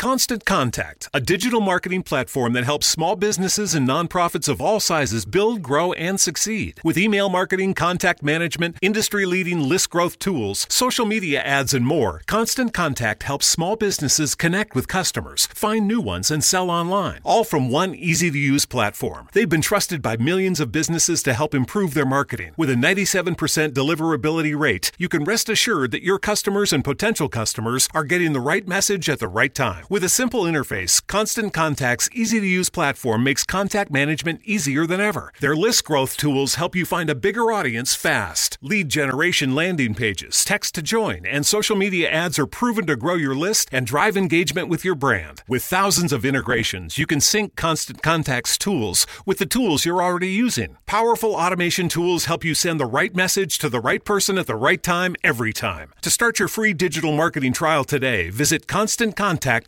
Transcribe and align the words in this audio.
Constant 0.00 0.46
Contact, 0.46 1.10
a 1.12 1.20
digital 1.20 1.60
marketing 1.60 2.02
platform 2.02 2.54
that 2.54 2.64
helps 2.64 2.86
small 2.86 3.16
businesses 3.16 3.74
and 3.74 3.86
nonprofits 3.86 4.48
of 4.48 4.58
all 4.58 4.80
sizes 4.80 5.26
build, 5.26 5.60
grow, 5.60 5.92
and 5.92 6.18
succeed. 6.18 6.80
With 6.82 6.96
email 6.96 7.28
marketing, 7.28 7.74
contact 7.74 8.22
management, 8.22 8.78
industry 8.80 9.26
leading 9.26 9.60
list 9.60 9.90
growth 9.90 10.18
tools, 10.18 10.66
social 10.70 11.04
media 11.04 11.42
ads, 11.42 11.74
and 11.74 11.86
more, 11.86 12.22
Constant 12.26 12.72
Contact 12.72 13.24
helps 13.24 13.44
small 13.44 13.76
businesses 13.76 14.34
connect 14.34 14.74
with 14.74 14.88
customers, 14.88 15.44
find 15.48 15.86
new 15.86 16.00
ones, 16.00 16.30
and 16.30 16.42
sell 16.42 16.70
online, 16.70 17.20
all 17.22 17.44
from 17.44 17.68
one 17.68 17.94
easy 17.94 18.30
to 18.30 18.38
use 18.38 18.64
platform. 18.64 19.28
They've 19.34 19.46
been 19.46 19.60
trusted 19.60 20.00
by 20.00 20.16
millions 20.16 20.60
of 20.60 20.72
businesses 20.72 21.22
to 21.24 21.34
help 21.34 21.54
improve 21.54 21.92
their 21.92 22.06
marketing. 22.06 22.54
With 22.56 22.70
a 22.70 22.74
97% 22.74 23.36
deliverability 23.74 24.58
rate, 24.58 24.92
you 24.96 25.10
can 25.10 25.24
rest 25.24 25.50
assured 25.50 25.90
that 25.90 26.02
your 26.02 26.18
customers 26.18 26.72
and 26.72 26.82
potential 26.82 27.28
customers 27.28 27.86
are 27.92 28.04
getting 28.04 28.32
the 28.32 28.40
right 28.40 28.66
message 28.66 29.10
at 29.10 29.18
the 29.18 29.28
right 29.28 29.54
time. 29.54 29.84
With 29.90 30.04
a 30.04 30.08
simple 30.08 30.42
interface, 30.42 31.04
Constant 31.04 31.52
Contact's 31.52 32.08
easy 32.12 32.38
to 32.38 32.46
use 32.46 32.70
platform 32.70 33.24
makes 33.24 33.42
contact 33.42 33.90
management 33.90 34.40
easier 34.44 34.86
than 34.86 35.00
ever. 35.00 35.32
Their 35.40 35.56
list 35.56 35.82
growth 35.82 36.16
tools 36.16 36.54
help 36.54 36.76
you 36.76 36.86
find 36.86 37.10
a 37.10 37.14
bigger 37.16 37.50
audience 37.50 37.96
fast. 37.96 38.56
Lead 38.62 38.88
generation 38.88 39.52
landing 39.56 39.96
pages, 39.96 40.44
text 40.44 40.76
to 40.76 40.82
join, 40.82 41.26
and 41.26 41.44
social 41.44 41.74
media 41.74 42.08
ads 42.08 42.38
are 42.38 42.46
proven 42.46 42.86
to 42.86 42.94
grow 42.94 43.16
your 43.16 43.34
list 43.34 43.68
and 43.72 43.84
drive 43.84 44.16
engagement 44.16 44.68
with 44.68 44.84
your 44.84 44.94
brand. 44.94 45.42
With 45.48 45.64
thousands 45.64 46.12
of 46.12 46.24
integrations, 46.24 46.96
you 46.96 47.04
can 47.04 47.20
sync 47.20 47.56
Constant 47.56 48.00
Contact's 48.00 48.56
tools 48.56 49.08
with 49.26 49.38
the 49.38 49.44
tools 49.44 49.84
you're 49.84 50.04
already 50.04 50.30
using. 50.30 50.76
Powerful 50.86 51.34
automation 51.34 51.88
tools 51.88 52.26
help 52.26 52.44
you 52.44 52.54
send 52.54 52.78
the 52.78 52.86
right 52.86 53.16
message 53.16 53.58
to 53.58 53.68
the 53.68 53.80
right 53.80 54.04
person 54.04 54.38
at 54.38 54.46
the 54.46 54.54
right 54.54 54.84
time 54.84 55.16
every 55.24 55.52
time. 55.52 55.92
To 56.02 56.10
start 56.10 56.38
your 56.38 56.46
free 56.46 56.74
digital 56.74 57.10
marketing 57.10 57.54
trial 57.54 57.82
today, 57.82 58.30
visit 58.30 58.68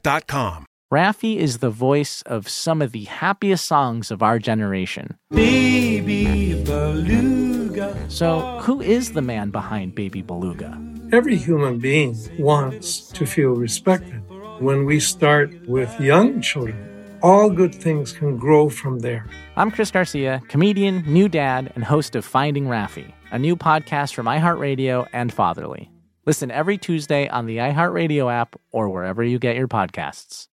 constantcontact.com. 0.03 0.67
Raffi 0.93 1.37
is 1.39 1.59
the 1.59 1.71
voice 1.71 2.21
of 2.23 2.49
some 2.49 2.83
of 2.83 2.93
the 2.93 3.05
happiest 3.05 3.65
songs 3.65 4.11
of 4.11 4.23
our 4.23 4.39
generation. 4.39 5.17
Baby 5.31 6.63
Beluga. 6.65 7.97
So, 8.11 8.59
who 8.61 8.83
is 8.83 9.13
the 9.13 9.23
man 9.23 9.51
behind 9.51 9.95
Baby 9.95 10.21
Beluga? 10.21 10.79
Every 11.11 11.37
human 11.37 11.79
being 11.79 12.15
wants 12.39 13.09
to 13.09 13.25
feel 13.25 13.53
respected. 13.53 14.21
When 14.61 14.85
we 14.85 15.01
start 15.01 15.67
with 15.67 15.99
young 15.99 16.43
children, 16.43 16.77
all 17.23 17.49
good 17.49 17.75
things 17.75 18.13
can 18.13 18.37
grow 18.37 18.69
from 18.69 18.99
there. 18.99 19.27
I'm 19.57 19.71
Chris 19.71 19.91
Garcia, 19.91 20.43
comedian, 20.49 21.03
new 21.07 21.29
dad, 21.29 21.73
and 21.75 21.85
host 21.85 22.15
of 22.17 22.25
Finding 22.27 22.67
Raffi, 22.67 23.13
a 23.31 23.39
new 23.39 23.57
podcast 23.57 24.13
from 24.13 24.27
iHeartRadio 24.27 25.07
and 25.15 25.33
Fatherly. 25.33 25.91
Listen 26.25 26.53
every 26.53 26.79
Tuesday 26.79 27.27
on 27.29 27.47
the 27.47 27.57
iHeartRadio 27.57 28.33
app 28.33 28.55
or 28.71 28.89
wherever 28.89 29.25
you 29.25 29.41
get 29.41 29.57
your 29.57 29.67
podcasts. 29.67 30.47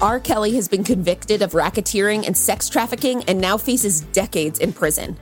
R. 0.00 0.20
Kelly 0.20 0.54
has 0.54 0.68
been 0.68 0.84
convicted 0.84 1.42
of 1.42 1.50
racketeering 1.50 2.24
and 2.24 2.36
sex 2.36 2.68
trafficking 2.68 3.24
and 3.24 3.40
now 3.40 3.56
faces 3.56 4.02
decades 4.02 4.60
in 4.60 4.72
prison. 4.72 5.16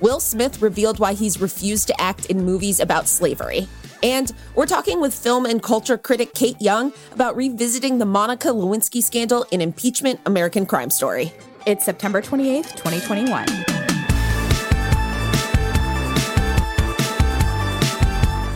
Will 0.00 0.20
Smith 0.20 0.62
revealed 0.62 1.00
why 1.00 1.14
he's 1.14 1.40
refused 1.40 1.88
to 1.88 2.00
act 2.00 2.26
in 2.26 2.44
movies 2.44 2.78
about 2.78 3.08
slavery. 3.08 3.66
And 4.04 4.32
we're 4.54 4.66
talking 4.66 5.00
with 5.00 5.12
film 5.12 5.44
and 5.44 5.60
culture 5.60 5.98
critic 5.98 6.34
Kate 6.34 6.60
Young 6.60 6.92
about 7.12 7.34
revisiting 7.34 7.98
the 7.98 8.06
Monica 8.06 8.48
Lewinsky 8.48 9.02
scandal 9.02 9.46
in 9.50 9.60
Impeachment 9.60 10.20
American 10.26 10.64
Crime 10.64 10.90
Story. 10.90 11.32
It's 11.66 11.84
September 11.84 12.22
28th, 12.22 12.76
2021. 12.76 13.81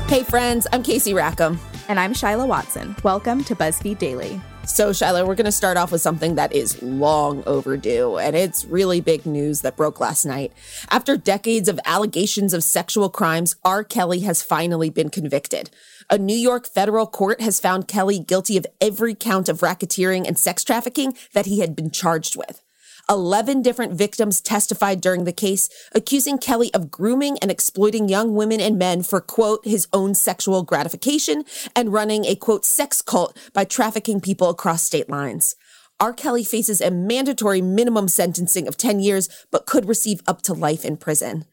Hey, 0.09 0.22
friends, 0.22 0.69
I'm 0.72 0.84
Casey 0.84 1.15
Rackham. 1.15 1.59
And 1.89 1.99
I'm 1.99 2.12
Shyla 2.12 2.47
Watson. 2.47 2.94
Welcome 3.03 3.43
to 3.43 3.56
BuzzFeed 3.56 3.99
Daily. 3.99 4.41
So, 4.65 4.91
Shyla, 4.91 5.27
we're 5.27 5.34
going 5.34 5.47
to 5.47 5.53
start 5.53 5.77
off 5.77 5.91
with 5.91 6.00
something 6.00 6.37
that 6.37 6.53
is 6.53 6.81
long 6.81 7.43
overdue, 7.44 8.16
and 8.16 8.37
it's 8.37 8.65
really 8.66 9.00
big 9.00 9.27
news 9.27 9.62
that 9.62 9.77
broke 9.77 9.99
last 9.99 10.25
night. 10.25 10.53
After 10.91 11.16
decades 11.16 11.69
of 11.69 11.81
allegations 11.84 12.55
of 12.55 12.62
sexual 12.62 13.11
crimes, 13.11 13.56
R. 13.65 13.83
Kelly 13.83 14.21
has 14.21 14.45
finally 14.45 14.91
been 14.91 15.11
convicted. 15.11 15.71
A 16.09 16.19
New 16.19 16.37
York 16.37 16.69
federal 16.69 17.09
court 17.09 17.41
has 17.41 17.59
found 17.59 17.89
Kelly 17.89 18.21
guilty 18.21 18.56
of 18.56 18.66
every 18.81 19.15
count 19.15 19.49
of 19.49 19.59
racketeering 19.59 20.25
and 20.25 20.39
sex 20.39 20.62
trafficking 20.62 21.15
that 21.33 21.47
he 21.47 21.59
had 21.59 21.75
been 21.75 21.91
charged 21.91 22.37
with. 22.37 22.62
11 23.09 23.62
different 23.62 23.93
victims 23.93 24.41
testified 24.41 25.00
during 25.00 25.25
the 25.25 25.33
case, 25.33 25.69
accusing 25.93 26.39
Kelly 26.39 26.72
of 26.75 26.91
grooming 26.91 27.39
and 27.39 27.50
exploiting 27.50 28.09
young 28.09 28.34
women 28.34 28.61
and 28.61 28.78
men 28.78 29.03
for, 29.03 29.21
quote, 29.21 29.65
his 29.65 29.87
own 29.93 30.15
sexual 30.15 30.62
gratification 30.62 31.45
and 31.75 31.93
running 31.93 32.25
a, 32.25 32.34
quote, 32.34 32.65
sex 32.65 33.03
cult 33.03 33.37
by 33.53 33.65
trafficking 33.65 34.21
people 34.21 34.49
across 34.49 34.83
state 34.83 35.09
lines. 35.09 35.55
R. 36.00 36.12
Kelly 36.12 36.45
faces 36.45 36.81
a 36.81 36.91
mandatory 36.91 37.62
minimum 37.62 38.09
sentencing 38.09 38.66
of 38.69 38.77
10 38.77 39.00
years, 39.00 39.28
but 39.50 39.66
could 39.66 39.89
receive 39.89 40.21
up 40.27 40.43
to 40.43 40.53
life 40.53 40.84
in 40.84 40.97
prison. 40.97 41.45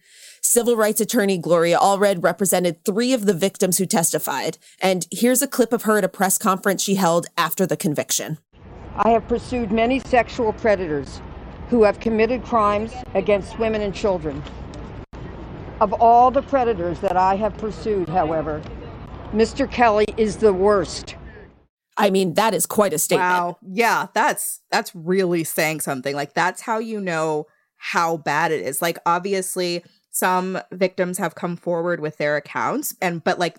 Civil 0.41 0.75
rights 0.75 0.99
attorney 0.99 1.37
Gloria 1.37 1.77
Allred 1.77 2.21
represented 2.21 2.83
three 2.83 3.13
of 3.13 3.25
the 3.25 3.33
victims 3.33 3.77
who 3.77 3.85
testified. 3.85 4.57
And 4.81 5.07
here's 5.09 5.41
a 5.41 5.47
clip 5.47 5.71
of 5.71 5.83
her 5.83 5.97
at 5.99 6.03
a 6.03 6.09
press 6.09 6.37
conference 6.37 6.83
she 6.83 6.95
held 6.95 7.27
after 7.37 7.65
the 7.65 7.77
conviction. 7.77 8.39
I 8.97 9.11
have 9.11 9.25
pursued 9.29 9.71
many 9.71 9.99
sexual 9.99 10.51
predators 10.51 11.21
who 11.73 11.81
have 11.81 11.99
committed 11.99 12.43
crimes 12.43 12.93
against 13.15 13.57
women 13.57 13.81
and 13.81 13.95
children. 13.95 14.43
Of 15.81 15.91
all 15.93 16.29
the 16.29 16.43
predators 16.43 16.99
that 16.99 17.17
I 17.17 17.33
have 17.37 17.57
pursued, 17.57 18.07
however, 18.07 18.61
Mr. 19.31 19.69
Kelly 19.69 20.05
is 20.15 20.37
the 20.37 20.53
worst. 20.53 21.15
I 21.97 22.11
mean, 22.11 22.35
that 22.35 22.53
is 22.53 22.67
quite 22.67 22.93
a 22.93 22.99
statement. 22.99 23.27
Wow. 23.27 23.57
Yeah, 23.67 24.05
that's 24.13 24.61
that's 24.69 24.93
really 24.93 25.43
saying 25.43 25.79
something. 25.79 26.15
Like 26.15 26.35
that's 26.35 26.61
how 26.61 26.77
you 26.77 27.01
know 27.01 27.47
how 27.77 28.17
bad 28.17 28.51
it 28.51 28.61
is. 28.61 28.79
Like 28.79 28.99
obviously 29.07 29.83
some 30.11 30.59
victims 30.71 31.17
have 31.17 31.33
come 31.33 31.55
forward 31.55 32.01
with 32.01 32.17
their 32.17 32.37
accounts 32.37 32.95
and 33.01 33.23
but 33.23 33.39
like 33.39 33.57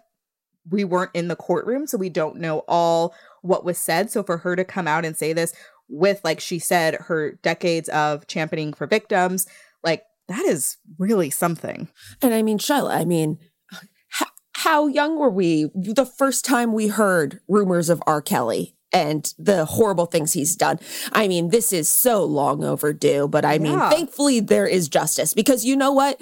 we 0.71 0.85
weren't 0.85 1.11
in 1.15 1.27
the 1.27 1.37
courtroom 1.37 1.87
so 1.89 1.99
we 1.99 2.11
don't 2.11 2.37
know 2.37 2.61
all 2.69 3.13
what 3.43 3.65
was 3.65 3.77
said. 3.77 4.13
So 4.13 4.23
for 4.23 4.39
her 4.39 4.55
to 4.55 4.65
come 4.65 4.87
out 4.87 5.05
and 5.05 5.17
say 5.17 5.33
this 5.33 5.53
with 5.89 6.21
like 6.25 6.41
she 6.41 6.59
said 6.59 6.95
her 6.95 7.33
decades 7.43 7.89
of 7.91 8.27
championing 8.27 8.73
for 8.73 8.87
victims, 8.87 9.47
like 9.83 10.03
that 10.29 10.45
is 10.47 10.79
really 10.99 11.31
something. 11.31 11.89
And 12.23 12.33
I 12.35 12.43
mean, 12.43 12.59
Shyla, 12.59 12.97
I 12.97 13.05
mean, 13.05 13.39
how, 14.09 14.27
how 14.55 14.87
young 14.87 15.19
were 15.19 15.31
we 15.31 15.69
the 15.75 16.07
first 16.07 16.45
time 16.45 16.73
we 16.73 16.89
heard 16.89 17.41
rumors 17.49 17.89
of 17.89 18.03
R. 18.07 18.23
Kelly? 18.23 18.77
and 18.93 19.35
the 19.39 19.65
horrible 19.65 20.07
things 20.07 20.33
he's 20.33 20.55
done. 20.55 20.79
I 21.13 21.27
mean, 21.27 21.49
this 21.49 21.73
is 21.73 21.91
so 21.91 22.25
long 22.25 22.63
overdue, 22.63 23.27
but 23.27 23.45
I 23.45 23.59
mean, 23.59 23.73
Yeah. 23.73 23.91
thankfully 23.91 24.39
there 24.39 24.69
is 24.69 24.89
justice 24.89 25.35
because 25.35 25.65
you 25.65 25.75
know 25.75 25.91
what? 25.91 26.21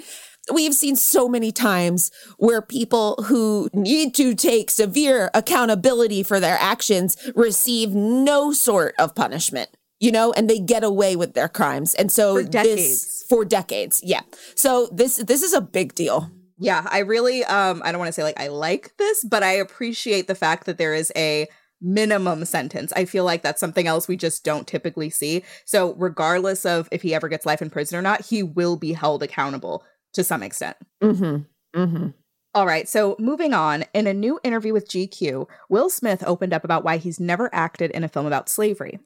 We've 0.51 0.73
seen 0.73 0.95
so 0.95 1.29
many 1.29 1.51
times 1.51 2.11
where 2.37 2.61
people 2.61 3.15
who 3.27 3.69
need 3.73 4.13
to 4.15 4.35
take 4.35 4.69
severe 4.69 5.29
accountability 5.33 6.21
for 6.23 6.39
their 6.39 6.57
actions 6.59 7.15
receive 7.33 7.93
no 7.93 8.51
sort 8.51 8.93
of 8.99 9.15
punishment, 9.15 9.69
you 10.01 10.11
know, 10.11 10.33
and 10.33 10.49
they 10.49 10.59
get 10.59 10.83
away 10.83 11.15
with 11.15 11.33
their 11.33 11.47
crimes. 11.47 11.93
And 11.93 12.11
so 12.11 12.35
For 12.35 12.43
this 12.43 12.51
decades. 12.51 13.25
for 13.29 13.45
decades. 13.45 14.01
Yeah. 14.03 14.21
So 14.55 14.89
this 14.91 15.15
this 15.17 15.43
is 15.43 15.53
a 15.53 15.61
big 15.61 15.95
deal. 15.95 16.29
Yeah, 16.59 16.85
I 16.89 16.99
really 16.99 17.45
um 17.45 17.81
I 17.85 17.91
don't 17.91 17.99
want 17.99 18.09
to 18.09 18.13
say 18.13 18.23
like 18.23 18.39
I 18.39 18.47
like 18.49 18.97
this, 18.97 19.23
but 19.23 19.43
I 19.43 19.53
appreciate 19.53 20.27
the 20.27 20.35
fact 20.35 20.65
that 20.65 20.77
there 20.77 20.93
is 20.93 21.11
a 21.15 21.47
minimum 21.81 22.45
sentence. 22.45 22.93
I 22.95 23.05
feel 23.05 23.25
like 23.25 23.43
that's 23.43 23.59
something 23.59 23.87
else 23.87 24.07
we 24.07 24.15
just 24.17 24.45
don't 24.45 24.67
typically 24.67 25.09
see. 25.09 25.43
So 25.65 25.93
regardless 25.95 26.65
of 26.65 26.87
if 26.91 27.01
he 27.01 27.13
ever 27.13 27.27
gets 27.27 27.45
life 27.45 27.61
in 27.61 27.69
prison 27.69 27.97
or 27.97 28.01
not, 28.01 28.25
he 28.25 28.41
will 28.43 28.77
be 28.77 28.93
held 28.93 29.21
accountable 29.23 29.83
to 30.13 30.23
some 30.23 30.43
extent. 30.43 30.77
Mhm. 31.01 31.45
Mhm. 31.75 32.13
All 32.55 32.65
right, 32.67 32.87
so 32.87 33.15
moving 33.17 33.53
on. 33.53 33.83
In 33.93 34.05
a 34.05 34.13
new 34.13 34.39
interview 34.43 34.73
with 34.73 34.87
GQ, 34.87 35.47
Will 35.69 35.89
Smith 35.89 36.23
opened 36.25 36.53
up 36.53 36.63
about 36.63 36.83
why 36.83 36.97
he's 36.97 37.19
never 37.19 37.49
acted 37.53 37.89
in 37.91 38.03
a 38.03 38.07
film 38.07 38.27
about 38.27 38.47
slavery. 38.47 38.99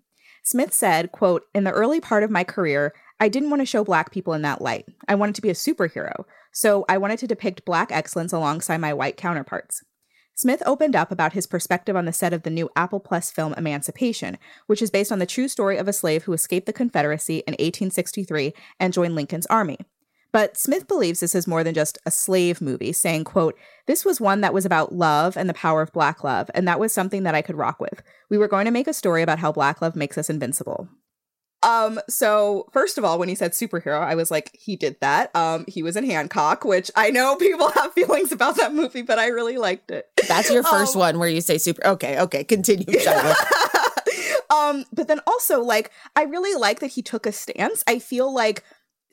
Smith 0.44 0.74
said, 0.74 1.12
quote, 1.12 1.44
"In 1.54 1.63
the 1.63 1.71
early 1.71 2.00
part 2.00 2.24
of 2.24 2.31
my 2.31 2.44
career, 2.44 2.94
I 3.19 3.30
didn't 3.30 3.50
want 3.50 3.62
to 3.62 3.65
show 3.65 3.83
black 3.83 4.12
people 4.12 4.33
in 4.33 4.42
that 4.44 4.62
light. 4.62 4.86
I 5.07 5.15
wanted 5.15 5.36
to 5.36 5.42
be 5.42 5.50
a 5.50 5.54
superhero. 5.54 6.25
So 6.51 6.86
I 6.88 6.98
wanted 6.98 7.19
to 7.19 7.27
depict 7.27 7.65
black 7.65 7.92
excellence 7.92 8.33
alongside 8.33 8.77
my 8.77 8.94
white 8.94 9.18
counterparts." 9.18 9.81
Smith 10.36 10.62
opened 10.65 10.95
up 10.95 11.12
about 11.12 11.33
his 11.33 11.48
perspective 11.48 11.95
on 11.95 12.06
the 12.06 12.13
set 12.13 12.31
of 12.31 12.44
the 12.44 12.50
new 12.51 12.69
Apple 12.75 13.00
Plus 13.00 13.31
film 13.31 13.56
Emancipation, 13.57 14.38
which 14.68 14.83
is 14.83 14.92
based 14.92 15.12
on 15.12 15.19
the 15.19 15.25
true 15.25 15.48
story 15.48 15.77
of 15.77 15.88
a 15.88 15.94
slave 15.94 16.25
who 16.25 16.33
escaped 16.33 16.68
the 16.68 16.74
Confederacy 16.74 17.38
in 17.48 17.56
1863 17.59 18.54
and 18.80 18.94
joined 18.94 19.15
Lincoln's 19.15 19.48
army. 19.48 19.80
But 20.31 20.57
Smith 20.57 20.88
believes 20.88 21.19
this 21.19 21.35
is 21.35 21.47
more 21.47 21.63
than 21.63 21.74
just 21.74 21.97
a 22.06 22.12
slave 22.12 22.62
movie, 22.62 22.94
saying, 22.94 23.24
quote, 23.24 23.57
This 23.85 24.03
was 24.03 24.21
one 24.21 24.41
that 24.41 24.53
was 24.53 24.65
about 24.65 24.94
love 24.94 25.38
and 25.38 25.50
the 25.50 25.53
power 25.53 25.81
of 25.81 25.94
black 25.94 26.24
love, 26.24 26.51
and 26.53 26.68
that 26.68 26.79
was 26.79 26.94
something 26.94 27.24
that 27.24 27.35
I 27.35 27.41
could 27.41 27.56
rock 27.56 27.79
with. 27.79 28.01
We 28.29 28.38
were 28.38 28.47
going 28.47 28.65
to 28.65 28.71
make 28.71 28.88
a 28.88 28.94
story 28.94 29.21
about 29.21 29.39
how 29.39 29.51
black 29.51 29.81
love 29.81 29.95
makes 29.95 30.18
us 30.18 30.29
invincible. 30.29 30.89
Um, 31.63 32.00
so 32.07 32.68
first 32.71 32.97
of 32.97 33.03
all, 33.03 33.18
when 33.18 33.29
he 33.29 33.35
said 33.35 33.51
superhero, 33.51 34.00
I 34.00 34.15
was 34.15 34.29
like, 34.29 34.51
he 34.53 34.75
did 34.75 34.97
that. 35.01 35.35
Um, 35.35 35.65
he 35.68 35.81
was 35.81 35.95
in 35.95 36.06
Hancock, 36.06 36.63
which 36.63 36.91
I 36.95 37.09
know 37.09 37.35
people 37.39 37.69
have 37.71 37.94
feelings 37.94 38.31
about 38.31 38.57
that 38.57 38.73
movie, 38.73 39.01
but 39.01 39.19
I 39.19 39.27
really 39.27 39.57
liked 39.57 39.91
it. 39.91 40.07
That's 40.27 40.51
your 40.51 40.63
first 40.63 40.95
um, 40.95 41.00
one 41.00 41.19
where 41.19 41.30
you 41.30 41.41
say 41.41 41.57
super. 41.57 41.85
Okay, 41.85 42.19
okay, 42.19 42.44
continue. 42.44 42.85
um, 44.50 44.85
but 44.94 45.07
then 45.07 45.19
also, 45.25 45.62
like, 45.62 45.91
I 46.15 46.23
really 46.23 46.57
like 46.59 46.80
that 46.80 46.91
he 46.91 47.01
took 47.01 47.25
a 47.25 47.31
stance. 47.31 47.83
I 47.88 48.00
feel 48.00 48.33
like 48.33 48.63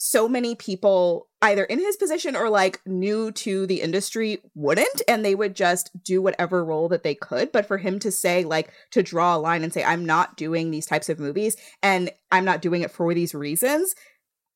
so 0.04 0.28
many 0.28 0.54
people 0.54 1.28
either 1.40 1.64
in 1.64 1.78
his 1.78 1.96
position 1.96 2.36
or 2.36 2.50
like 2.50 2.78
new 2.84 3.32
to 3.32 3.66
the 3.66 3.80
industry 3.80 4.38
wouldn't 4.54 5.00
and 5.08 5.24
they 5.24 5.34
would 5.34 5.56
just 5.56 5.90
do 6.04 6.20
whatever 6.20 6.62
role 6.62 6.90
that 6.90 7.02
they 7.02 7.14
could 7.14 7.50
but 7.52 7.64
for 7.64 7.78
him 7.78 7.98
to 7.98 8.10
say 8.10 8.44
like 8.44 8.70
to 8.90 9.02
draw 9.02 9.34
a 9.34 9.38
line 9.38 9.64
and 9.64 9.72
say 9.72 9.82
i'm 9.82 10.04
not 10.04 10.36
doing 10.36 10.70
these 10.70 10.84
types 10.84 11.08
of 11.08 11.18
movies 11.18 11.56
and 11.82 12.10
i'm 12.30 12.44
not 12.44 12.60
doing 12.60 12.82
it 12.82 12.90
for 12.90 13.14
these 13.14 13.34
reasons 13.34 13.94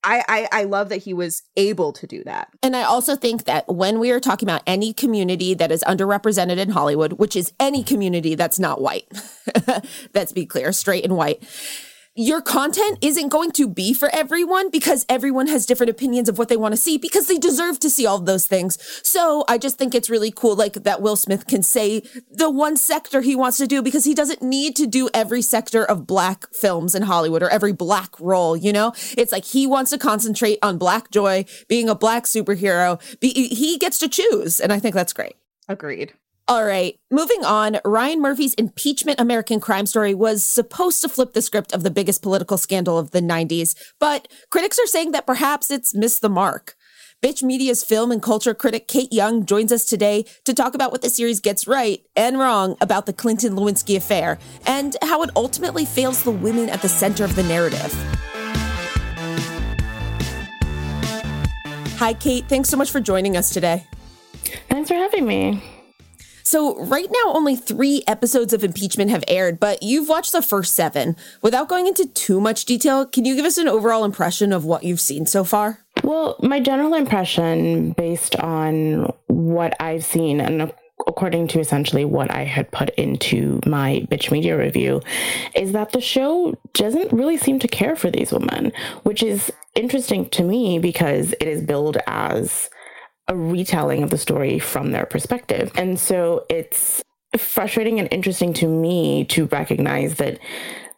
I, 0.05 0.23
I, 0.29 0.61
I 0.61 0.65
love 0.65 0.91
that 0.91 1.03
he 1.03 1.12
was 1.12 1.43
able 1.56 1.93
to 1.95 2.06
do 2.06 2.23
that. 2.23 2.49
And 2.62 2.77
I 2.77 2.85
also 2.85 3.17
think 3.17 3.47
that 3.47 3.67
when 3.67 3.99
we 3.99 4.12
are 4.12 4.21
talking 4.21 4.49
about 4.49 4.62
any 4.65 4.93
community 4.93 5.55
that 5.55 5.73
is 5.73 5.83
underrepresented 5.89 6.56
in 6.56 6.71
Hollywood, 6.71 7.15
which 7.15 7.35
is 7.35 7.53
any 7.59 7.83
community 7.83 8.37
that's 8.37 8.61
not 8.61 8.81
white, 8.81 9.11
let's 10.15 10.31
be 10.31 10.47
clear, 10.47 10.73
straight 10.73 11.03
and 11.03 11.17
white, 11.17 11.43
your 12.19 12.43
content 12.43 12.99
isn't 13.00 13.29
going 13.29 13.53
to 13.53 13.69
be 13.69 13.94
for 13.94 14.12
everyone 14.12 14.70
because 14.70 15.06
everyone 15.09 15.47
has 15.47 15.65
different 15.65 15.88
opinions 15.88 16.29
of 16.29 16.37
what 16.37 16.49
they 16.49 16.56
want 16.56 16.73
to 16.73 16.76
see 16.76 16.99
because 16.99 17.29
they 17.29 17.38
deserve 17.38 17.79
to 17.79 17.88
see 17.88 18.06
all 18.06 18.19
those 18.19 18.44
things. 18.44 18.76
So 19.06 19.44
I 19.47 19.56
just 19.56 19.79
think 19.79 19.94
it's 19.94 20.11
really 20.11 20.32
cool, 20.32 20.56
like 20.56 20.73
that 20.73 21.00
Will 21.00 21.15
Smith 21.15 21.47
can 21.47 21.62
say 21.62 22.03
the 22.29 22.50
one 22.50 22.76
sector 22.76 23.20
he 23.20 23.37
wants 23.37 23.56
to 23.59 23.69
do 23.69 23.82
because 23.82 24.05
he 24.05 24.15
doesn't 24.15 24.43
need 24.43 24.75
to 24.76 24.87
do 24.88 25.09
every 25.15 25.43
sector 25.43 25.85
of 25.85 26.09
black 26.09 26.53
films 26.53 26.97
in 26.97 27.03
Hollywood 27.03 27.41
or 27.41 27.50
every 27.50 27.73
black 27.73 28.19
role, 28.19 28.56
you 28.56 28.73
know? 28.73 28.93
It's 29.17 29.31
like 29.31 29.44
he 29.44 29.64
wants 29.64 29.93
to 29.93 29.99
concentrate 29.99 30.59
on 30.61 30.76
black 30.76 31.12
joy, 31.12 31.44
being 31.69 31.88
a 31.88 31.94
black 31.94 32.25
superhero. 32.25 32.99
Be, 33.21 33.29
he 33.31 33.79
gets 33.79 33.97
to 33.99 34.09
choose. 34.09 34.59
And 34.59 34.73
I 34.73 34.81
think 34.81 34.97
that's 34.97 35.12
great. 35.12 35.37
Agreed. 35.69 36.14
All 36.50 36.65
right, 36.65 36.99
moving 37.11 37.45
on. 37.45 37.79
Ryan 37.85 38.23
Murphy's 38.23 38.55
impeachment 38.55 39.21
American 39.21 39.61
crime 39.61 39.85
story 39.85 40.15
was 40.15 40.47
supposed 40.47 41.03
to 41.03 41.09
flip 41.11 41.35
the 41.35 41.43
script 41.43 41.75
of 41.75 41.83
the 41.83 41.91
biggest 41.91 42.23
political 42.23 42.56
scandal 42.56 42.97
of 42.97 43.11
the 43.11 43.21
90s, 43.21 43.75
but 44.00 44.29
critics 44.50 44.79
are 44.79 44.87
saying 44.87 45.12
that 45.12 45.27
perhaps 45.27 45.71
it's 45.71 45.95
missed 45.95 46.23
the 46.23 46.31
mark. 46.31 46.75
Bitch 47.23 47.43
Media's 47.43 47.85
film 47.85 48.11
and 48.11 48.23
culture 48.23 48.55
critic 48.55 48.89
Kate 48.89 49.12
Young 49.12 49.45
joins 49.45 49.71
us 49.73 49.85
today 49.85 50.25
to 50.45 50.55
talk 50.55 50.75
about 50.75 50.91
what 50.91 51.03
the 51.03 51.11
series 51.11 51.39
gets 51.39 51.67
right 51.67 52.00
and 52.17 52.39
wrong 52.39 52.79
about 52.81 53.05
the 53.05 53.12
Clinton 53.12 53.53
Lewinsky 53.53 53.95
affair 53.95 54.39
and 54.67 54.97
how 55.03 55.23
it 55.23 55.31
ultimately 55.37 55.85
fails 55.85 56.23
the 56.23 56.31
women 56.31 56.71
at 56.71 56.81
the 56.81 56.89
center 56.89 57.25
of 57.25 57.37
the 57.37 57.43
narrative. 57.43 57.93
Hi, 61.99 62.15
Kate. 62.15 62.49
Thanks 62.49 62.71
so 62.71 62.79
much 62.79 62.91
for 62.91 63.00
joining 63.00 63.37
us 63.37 63.50
today. 63.50 63.87
Thanks 64.71 64.89
for 64.89 64.95
having 64.95 65.27
me. 65.27 65.62
So, 66.49 66.83
right 66.83 67.11
now, 67.11 67.35
only 67.35 67.56
three 67.56 68.03
episodes 68.06 68.55
of 68.55 68.65
impeachment 68.65 69.11
have 69.11 69.23
aired, 69.29 69.61
but 69.61 69.83
you've 69.83 70.09
watched 70.09 70.33
the 70.33 70.41
first 70.41 70.73
seven. 70.73 71.15
Without 71.43 71.69
going 71.69 71.87
into 71.87 72.06
too 72.06 72.41
much 72.41 72.65
detail, 72.65 73.05
can 73.05 73.27
you 73.27 73.37
give 73.37 73.45
us 73.45 73.59
an 73.59 73.69
overall 73.69 74.03
impression 74.03 74.50
of 74.50 74.65
what 74.65 74.83
you've 74.83 74.99
seen 74.99 75.27
so 75.27 75.45
far? 75.45 75.81
Well, 76.03 76.37
my 76.43 76.59
general 76.59 76.95
impression, 76.95 77.93
based 77.93 78.35
on 78.37 79.12
what 79.27 79.77
I've 79.79 80.06
seen, 80.06 80.41
and 80.41 80.73
according 81.06 81.49
to 81.49 81.61
essentially 81.61 82.06
what 82.06 82.31
I 82.31 82.45
had 82.45 82.71
put 82.71 82.95
into 82.95 83.61
my 83.67 84.06
bitch 84.11 84.31
media 84.31 84.56
review, 84.56 85.03
is 85.55 85.73
that 85.73 85.93
the 85.93 86.00
show 86.00 86.59
doesn't 86.73 87.12
really 87.12 87.37
seem 87.37 87.59
to 87.59 87.69
care 87.69 87.95
for 87.95 88.11
these 88.11 88.33
women, 88.33 88.73
which 89.03 89.23
is 89.23 89.53
interesting 89.75 90.31
to 90.31 90.45
me 90.45 90.79
because 90.79 91.35
it 91.41 91.47
is 91.47 91.61
billed 91.61 91.99
as 92.06 92.71
a 93.28 93.36
retelling 93.36 94.02
of 94.02 94.10
the 94.10 94.19
story 94.19 94.58
from 94.58 94.92
their 94.92 95.06
perspective. 95.06 95.70
And 95.76 95.98
so 95.98 96.46
it's 96.48 97.02
frustrating 97.36 97.98
and 98.00 98.08
interesting 98.10 98.52
to 98.54 98.66
me 98.66 99.25
to 99.26 99.46
recognize 99.46 100.14
that 100.14 100.38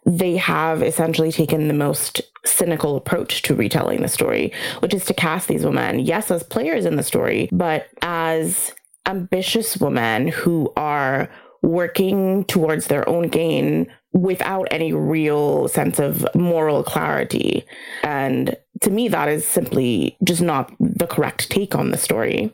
they 0.05 0.37
have 0.37 0.81
essentially 0.81 1.31
taken 1.31 1.67
the 1.67 1.73
most 1.73 2.21
cynical 2.45 2.95
approach 2.95 3.43
to 3.43 3.53
retelling 3.53 4.01
the 4.01 4.07
story, 4.07 4.51
which 4.79 4.93
is 4.93 5.05
to 5.05 5.13
cast 5.13 5.47
these 5.47 5.63
women, 5.63 5.99
yes, 5.99 6.31
as 6.31 6.41
players 6.41 6.85
in 6.85 6.95
the 6.95 7.03
story, 7.03 7.49
but 7.51 7.87
as 8.01 8.73
ambitious 9.05 9.77
women 9.77 10.27
who 10.27 10.71
are 10.75 11.29
working 11.61 12.43
towards 12.45 12.87
their 12.87 13.07
own 13.07 13.27
gain 13.27 13.87
without 14.13 14.67
any 14.71 14.93
real 14.93 15.67
sense 15.67 15.99
of 15.99 16.25
moral 16.35 16.83
clarity. 16.83 17.65
And 18.03 18.55
to 18.81 18.89
me, 18.89 19.07
that 19.07 19.29
is 19.29 19.45
simply 19.45 20.17
just 20.23 20.41
not 20.41 20.71
the 20.79 21.07
correct 21.07 21.49
take 21.49 21.75
on 21.75 21.91
the 21.91 21.97
story. 21.97 22.53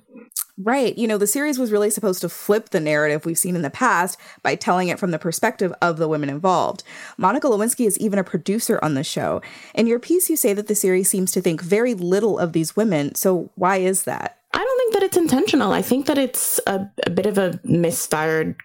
Right. 0.59 0.97
You 0.97 1.07
know, 1.07 1.19
the 1.19 1.27
series 1.27 1.59
was 1.59 1.71
really 1.71 1.91
supposed 1.91 2.21
to 2.21 2.29
flip 2.29 2.69
the 2.69 2.79
narrative 2.79 3.25
we've 3.25 3.37
seen 3.37 3.55
in 3.55 3.61
the 3.61 3.69
past 3.69 4.17
by 4.41 4.55
telling 4.55 4.87
it 4.87 4.97
from 4.97 5.11
the 5.11 5.19
perspective 5.19 5.71
of 5.83 5.97
the 5.97 6.07
women 6.07 6.29
involved. 6.29 6.83
Monica 7.15 7.47
Lewinsky 7.47 7.85
is 7.85 7.97
even 7.99 8.17
a 8.17 8.23
producer 8.23 8.79
on 8.81 8.95
the 8.95 9.03
show. 9.03 9.39
In 9.75 9.85
your 9.85 9.99
piece, 9.99 10.31
you 10.31 10.35
say 10.35 10.53
that 10.53 10.65
the 10.65 10.73
series 10.73 11.09
seems 11.09 11.31
to 11.33 11.41
think 11.41 11.61
very 11.61 11.93
little 11.93 12.39
of 12.39 12.53
these 12.53 12.75
women. 12.75 13.13
So, 13.13 13.51
why 13.53 13.77
is 13.77 14.03
that? 14.03 14.39
I 14.51 14.57
don't 14.57 14.77
think 14.79 14.93
that 14.93 15.03
it's 15.03 15.17
intentional. 15.17 15.73
I 15.73 15.83
think 15.83 16.07
that 16.07 16.17
it's 16.17 16.59
a, 16.65 16.89
a 17.05 17.11
bit 17.11 17.27
of 17.27 17.37
a 17.37 17.59
misfired 17.63 18.55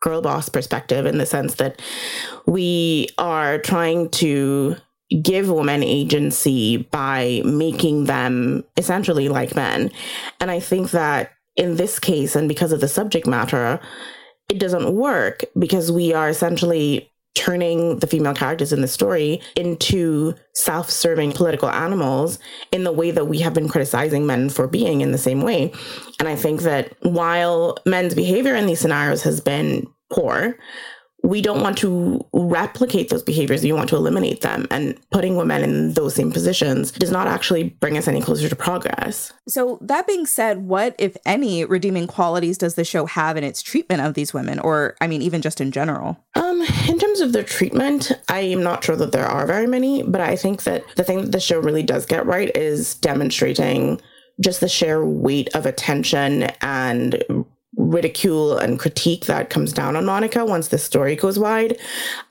girl 0.00 0.22
boss 0.22 0.48
perspective 0.48 1.06
in 1.06 1.18
the 1.18 1.26
sense 1.26 1.54
that 1.54 1.80
we 2.46 3.08
are 3.18 3.58
trying 3.58 4.08
to 4.10 4.76
give 5.22 5.50
women 5.50 5.82
agency 5.82 6.78
by 6.78 7.42
making 7.44 8.04
them 8.04 8.64
essentially 8.76 9.28
like 9.28 9.54
men. 9.56 9.90
And 10.38 10.50
I 10.50 10.60
think 10.60 10.92
that 10.92 11.32
in 11.56 11.76
this 11.76 11.98
case, 11.98 12.36
and 12.36 12.48
because 12.48 12.72
of 12.72 12.80
the 12.80 12.88
subject 12.88 13.26
matter, 13.26 13.80
it 14.48 14.58
doesn't 14.58 14.94
work 14.94 15.44
because 15.58 15.90
we 15.90 16.12
are 16.12 16.28
essentially 16.28 17.10
turning 17.34 17.98
the 17.98 18.06
female 18.06 18.34
characters 18.34 18.72
in 18.72 18.80
the 18.80 18.88
story 18.88 19.40
into 19.56 20.34
self 20.54 20.90
serving 20.90 21.32
political 21.32 21.70
animals 21.70 22.38
in 22.72 22.84
the 22.84 22.92
way 22.92 23.10
that 23.10 23.26
we 23.26 23.38
have 23.38 23.54
been 23.54 23.68
criticizing 23.68 24.26
men 24.26 24.50
for 24.50 24.66
being 24.66 25.00
in 25.00 25.12
the 25.12 25.18
same 25.18 25.42
way. 25.42 25.72
And 26.18 26.28
I 26.28 26.36
think 26.36 26.62
that 26.62 26.96
while 27.02 27.78
men's 27.86 28.14
behavior 28.14 28.54
in 28.54 28.66
these 28.66 28.80
scenarios 28.80 29.22
has 29.22 29.40
been 29.40 29.86
poor, 30.12 30.58
we 31.22 31.42
don't 31.42 31.60
want 31.60 31.78
to 31.78 32.24
replicate 32.32 33.08
those 33.08 33.22
behaviors. 33.22 33.62
We 33.62 33.72
want 33.72 33.88
to 33.90 33.96
eliminate 33.96 34.40
them. 34.40 34.66
And 34.70 34.98
putting 35.10 35.36
women 35.36 35.62
in 35.62 35.94
those 35.94 36.14
same 36.14 36.32
positions 36.32 36.92
does 36.92 37.10
not 37.10 37.26
actually 37.26 37.64
bring 37.64 37.98
us 37.98 38.08
any 38.08 38.20
closer 38.20 38.48
to 38.48 38.56
progress. 38.56 39.32
So, 39.48 39.78
that 39.82 40.06
being 40.06 40.26
said, 40.26 40.66
what, 40.66 40.94
if 40.98 41.16
any, 41.26 41.64
redeeming 41.64 42.06
qualities 42.06 42.58
does 42.58 42.74
the 42.74 42.84
show 42.84 43.06
have 43.06 43.36
in 43.36 43.44
its 43.44 43.62
treatment 43.62 44.02
of 44.02 44.14
these 44.14 44.32
women? 44.32 44.58
Or, 44.60 44.96
I 45.00 45.06
mean, 45.06 45.22
even 45.22 45.42
just 45.42 45.60
in 45.60 45.72
general? 45.72 46.18
Um, 46.34 46.62
in 46.88 46.98
terms 46.98 47.20
of 47.20 47.32
their 47.32 47.42
treatment, 47.42 48.12
I 48.28 48.40
am 48.40 48.62
not 48.62 48.84
sure 48.84 48.96
that 48.96 49.12
there 49.12 49.26
are 49.26 49.46
very 49.46 49.66
many, 49.66 50.02
but 50.02 50.20
I 50.20 50.36
think 50.36 50.64
that 50.64 50.84
the 50.96 51.04
thing 51.04 51.22
that 51.22 51.32
the 51.32 51.40
show 51.40 51.60
really 51.60 51.82
does 51.82 52.06
get 52.06 52.26
right 52.26 52.54
is 52.56 52.94
demonstrating 52.96 54.00
just 54.40 54.60
the 54.60 54.68
sheer 54.68 55.04
weight 55.04 55.54
of 55.54 55.66
attention 55.66 56.44
and 56.62 57.22
ridicule 57.80 58.58
and 58.58 58.78
critique 58.78 59.26
that 59.26 59.50
comes 59.50 59.72
down 59.72 59.96
on 59.96 60.04
Monica 60.04 60.44
once 60.44 60.68
this 60.68 60.84
story 60.84 61.16
goes 61.16 61.38
wide, 61.38 61.78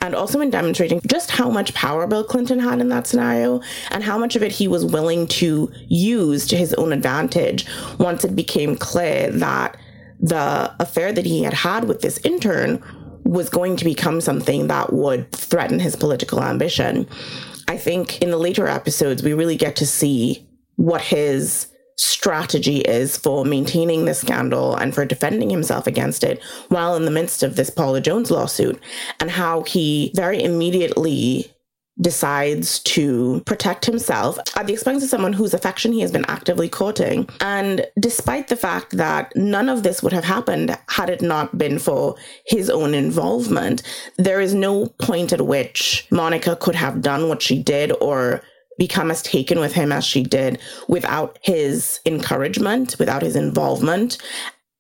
and 0.02 0.16
also 0.16 0.40
in 0.42 0.50
demonstrating 0.50 1.02
just 1.08 1.32
how 1.32 1.50
much 1.50 1.74
power 1.74 2.08
Bill 2.08 2.24
Clinton 2.24 2.60
had 2.60 2.80
in 2.80 2.90
that 2.90 3.08
scenario 3.08 3.62
and 3.92 4.04
how 4.04 4.18
much 4.18 4.36
of 4.36 4.44
it 4.44 4.52
he 4.52 4.68
was 4.68 4.86
willing 4.86 5.28
to 5.28 5.72
use 5.88 6.48
to 6.48 6.56
his 6.56 6.74
own 6.76 6.94
advantage 6.94 7.66
once 7.98 8.24
it 8.24 8.36
became 8.36 8.76
clear 8.76 9.32
that 9.32 9.78
the 10.20 10.74
affair 10.80 11.12
that 11.12 11.26
he 11.26 11.44
had 11.44 11.54
had 11.54 11.86
with 11.86 12.02
this 12.02 12.20
intern 12.24 12.84
was 13.24 13.50
going 13.50 13.76
to 13.78 13.86
become 13.86 14.22
something 14.22 14.68
that 14.68 14.92
would 14.92 15.32
threaten 15.32 15.80
his 15.80 15.96
political 15.96 16.44
ambition. 16.44 17.08
I 17.68 17.78
think 17.78 18.22
in 18.22 18.32
the 18.32 18.38
later 18.38 18.68
episodes, 18.68 19.24
we 19.24 19.34
really 19.34 19.56
get 19.56 19.76
to 19.78 19.86
see 19.86 20.48
what 20.76 21.02
his 21.02 21.68
strategy 22.00 22.78
is 22.78 23.18
for 23.18 23.44
maintaining 23.44 24.06
the 24.06 24.14
scandal 24.14 24.76
and 24.76 24.96
for 24.96 25.06
defending 25.06 25.50
himself 25.50 25.86
against 25.86 26.24
it 26.24 26.42
while 26.70 26.96
in 26.96 27.04
the 27.04 27.12
midst 27.12 27.44
of 27.44 27.56
this 27.56 27.70
Paula 27.70 28.00
Jones 28.00 28.32
lawsuit, 28.32 28.80
and 29.20 29.30
how 29.30 29.64
he 29.64 30.12
very 30.16 30.42
immediately 30.42 31.52
decides 32.02 32.80
to 32.80 33.42
protect 33.46 33.86
himself 33.86 34.40
at 34.56 34.68
the 34.68 34.74
expense 34.74 35.04
of 35.04 35.10
someone 35.10 35.34
whose 35.34 35.54
affection 35.54 35.92
he 35.92 36.00
has 36.00 36.12
been 36.12 36.26
actively 36.30 36.70
courting. 36.70 37.28
And 37.42 37.86
despite 38.00 38.48
the 38.48 38.56
fact 38.56 38.96
that 38.96 39.36
none 39.36 39.68
of 39.68 39.84
this 39.84 40.02
would 40.02 40.14
have 40.14 40.24
happened 40.24 40.78
had 40.88 41.10
it 41.10 41.22
not 41.22 41.58
been 41.58 41.78
for 41.78 42.16
his 42.46 42.70
own 42.70 42.94
involvement, 42.94 43.84
there 44.18 44.40
is 44.40 44.54
no 44.54 44.88
point 45.00 45.34
at 45.34 45.42
which 45.42 46.08
Monica 46.10 46.56
could 46.56 46.76
have 46.76 47.02
done 47.02 47.28
what 47.28 47.42
she 47.42 47.62
did 47.62 47.92
or 48.00 48.42
become 48.80 49.12
as 49.12 49.22
taken 49.22 49.60
with 49.60 49.74
him 49.74 49.92
as 49.92 50.04
she 50.04 50.24
did 50.24 50.58
without 50.88 51.38
his 51.44 52.00
encouragement, 52.06 52.96
without 52.98 53.22
his 53.22 53.36
involvement. 53.36 54.18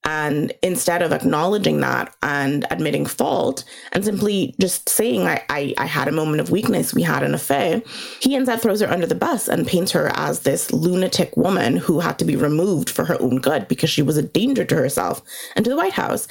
And 0.06 0.54
instead 0.64 1.02
of 1.02 1.12
acknowledging 1.12 1.82
that 1.82 2.16
and 2.24 2.66
admitting 2.72 3.06
fault 3.06 3.66
and 3.92 4.04
simply 4.04 4.56
just 4.60 4.88
saying, 4.88 5.28
I, 5.28 5.44
I, 5.50 5.74
I, 5.78 5.86
had 5.86 6.08
a 6.08 6.14
moment 6.14 6.40
of 6.40 6.50
weakness, 6.50 6.94
we 6.94 7.02
had 7.02 7.22
an 7.22 7.36
affair, 7.36 7.84
he 8.22 8.34
instead 8.34 8.62
throws 8.62 8.80
her 8.80 8.90
under 8.90 9.06
the 9.06 9.14
bus 9.14 9.50
and 9.50 9.68
paints 9.68 9.92
her 9.92 10.10
as 10.16 10.40
this 10.40 10.72
lunatic 10.72 11.36
woman 11.36 11.76
who 11.76 12.00
had 12.00 12.18
to 12.20 12.26
be 12.26 12.38
removed 12.38 12.90
for 12.90 13.04
her 13.06 13.22
own 13.22 13.40
good 13.40 13.68
because 13.68 13.90
she 13.90 14.02
was 14.02 14.16
a 14.16 14.24
danger 14.24 14.64
to 14.64 14.76
herself 14.76 15.22
and 15.58 15.66
to 15.66 15.70
the 15.70 15.78
White 15.78 15.94
House. 15.94 16.30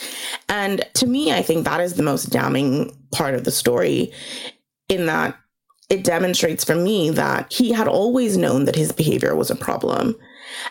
And 0.48 0.88
to 0.94 1.06
me, 1.06 1.30
I 1.30 1.42
think 1.42 1.64
that 1.64 1.82
is 1.82 1.94
the 1.94 2.02
most 2.02 2.30
damning 2.30 2.96
part 3.12 3.34
of 3.34 3.44
the 3.44 3.52
story 3.52 4.12
in 4.88 5.04
that 5.06 5.38
it 5.88 6.04
demonstrates 6.04 6.64
for 6.64 6.74
me 6.74 7.10
that 7.10 7.52
he 7.52 7.72
had 7.72 7.88
always 7.88 8.36
known 8.36 8.64
that 8.64 8.76
his 8.76 8.92
behavior 8.92 9.34
was 9.34 9.50
a 9.50 9.56
problem 9.56 10.16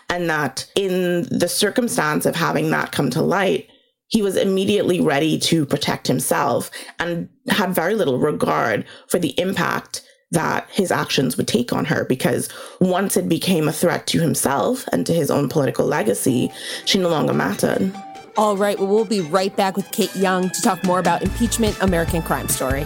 and 0.09 0.29
that 0.29 0.69
in 0.75 1.24
the 1.24 1.47
circumstance 1.47 2.25
of 2.25 2.36
having 2.36 2.69
that 2.69 2.91
come 2.91 3.09
to 3.09 3.21
light, 3.21 3.69
he 4.07 4.21
was 4.21 4.36
immediately 4.36 5.01
ready 5.01 5.38
to 5.38 5.65
protect 5.65 6.07
himself 6.07 6.69
and 7.00 7.27
had 7.50 7.74
very 7.74 7.95
little 7.95 8.19
regard 8.19 8.86
for 9.07 9.19
the 9.19 9.38
impact 9.39 10.03
that 10.31 10.67
his 10.69 10.91
actions 10.91 11.38
would 11.38 11.47
take 11.47 11.71
on 11.71 11.86
her 11.86 12.03
because 12.05 12.50
once 12.79 13.15
it 13.17 13.29
became 13.29 13.67
a 13.67 13.74
threat 13.74 14.05
to 14.07 14.19
himself 14.19 14.86
and 14.91 15.05
to 15.05 15.13
his 15.13 15.31
own 15.31 15.50
political 15.50 15.86
legacy, 15.86 16.51
she 16.86 17.00
no 17.00 17.09
longer 17.09 17.33
mattered. 17.33 17.93
All 18.36 18.55
right, 18.55 18.77
well, 18.77 18.88
we'll 18.88 19.05
be 19.05 19.21
right 19.21 19.55
back 19.55 19.75
with 19.75 19.89
Kate 19.91 20.15
Young 20.15 20.50
to 20.50 20.62
talk 20.62 20.83
more 20.83 21.00
about 21.00 21.24
impeachment 21.24 21.81
American 21.81 22.21
Crime 22.21 22.50
Story. 22.50 22.86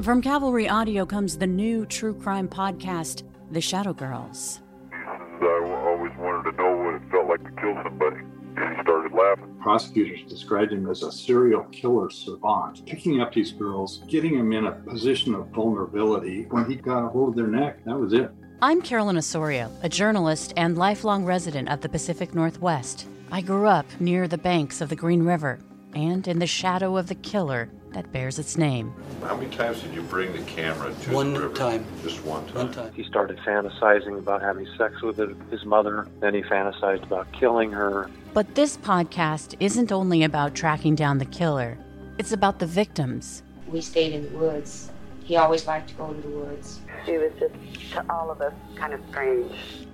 From 0.00 0.22
Cavalry 0.22 0.68
Audio 0.68 1.04
comes 1.04 1.36
the 1.36 1.46
new 1.46 1.84
true 1.84 2.14
crime 2.14 2.48
podcast, 2.48 3.22
The 3.52 3.60
Shadow 3.60 3.92
Girls. 3.92 4.60
I 4.90 5.84
always 5.86 6.12
wanted 6.18 6.50
to 6.50 6.56
know 6.56 6.76
what 6.76 6.94
it 6.94 7.02
felt 7.10 7.28
like 7.28 7.44
to 7.44 7.60
kill 7.60 7.74
somebody. 7.84 8.22
And 8.56 8.74
he 8.76 8.82
started 8.82 9.12
laughing. 9.12 9.54
Prosecutors 9.60 10.22
described 10.28 10.72
him 10.72 10.88
as 10.88 11.02
a 11.02 11.12
serial 11.12 11.64
killer 11.64 12.10
savant, 12.10 12.84
picking 12.86 13.20
up 13.20 13.34
these 13.34 13.52
girls, 13.52 14.02
getting 14.08 14.38
them 14.38 14.52
in 14.52 14.66
a 14.66 14.72
position 14.72 15.34
of 15.34 15.48
vulnerability. 15.48 16.46
When 16.50 16.68
he 16.68 16.76
got 16.76 17.04
a 17.04 17.08
hold 17.08 17.28
of 17.28 17.36
their 17.36 17.46
neck, 17.46 17.84
that 17.84 17.96
was 17.96 18.14
it. 18.14 18.30
I'm 18.62 18.80
Carolyn 18.80 19.18
Osorio, 19.18 19.70
a 19.82 19.88
journalist 19.90 20.54
and 20.56 20.78
lifelong 20.78 21.24
resident 21.26 21.68
of 21.68 21.82
the 21.82 21.88
Pacific 21.90 22.34
Northwest. 22.34 23.06
I 23.30 23.42
grew 23.42 23.66
up 23.66 23.86
near 24.00 24.26
the 24.26 24.38
banks 24.38 24.80
of 24.80 24.88
the 24.88 24.96
Green 24.96 25.22
River 25.22 25.60
and 25.94 26.26
in 26.26 26.38
the 26.38 26.46
shadow 26.46 26.96
of 26.96 27.08
the 27.08 27.14
killer 27.14 27.68
that 27.94 28.10
bears 28.12 28.38
its 28.38 28.56
name. 28.56 28.92
How 29.22 29.36
many 29.36 29.54
times 29.54 29.80
did 29.82 29.94
you 29.94 30.02
bring 30.02 30.32
the 30.32 30.42
camera 30.42 30.92
to 30.92 31.12
one 31.12 31.34
the 31.34 31.40
river? 31.40 31.54
time? 31.54 31.86
Just 32.02 32.24
one 32.24 32.46
time. 32.46 32.54
One 32.54 32.72
time. 32.72 32.92
He 32.92 33.04
started 33.04 33.38
fantasizing 33.38 34.18
about 34.18 34.42
having 34.42 34.66
sex 34.76 35.00
with 35.02 35.18
his 35.50 35.64
mother. 35.64 36.08
Then 36.20 36.34
he 36.34 36.42
fantasized 36.42 37.02
about 37.04 37.32
killing 37.32 37.70
her. 37.72 38.10
But 38.34 38.54
this 38.54 38.76
podcast 38.76 39.54
isn't 39.60 39.92
only 39.92 40.22
about 40.22 40.54
tracking 40.54 40.94
down 40.94 41.18
the 41.18 41.24
killer. 41.26 41.78
It's 42.18 42.32
about 42.32 42.58
the 42.58 42.66
victims. 42.66 43.42
We 43.66 43.80
stayed 43.80 44.12
in 44.12 44.32
the 44.32 44.38
woods. 44.38 44.90
He 45.24 45.36
always 45.36 45.66
liked 45.66 45.90
to 45.90 45.94
go 45.94 46.12
to 46.12 46.20
the 46.20 46.28
woods. 46.28 46.80
She 47.06 47.16
was 47.18 47.32
just 47.38 47.54
to 47.92 48.04
all 48.12 48.30
of 48.30 48.40
us 48.40 48.52
kind 48.74 48.92
of 48.92 49.00
strange. 49.10 49.52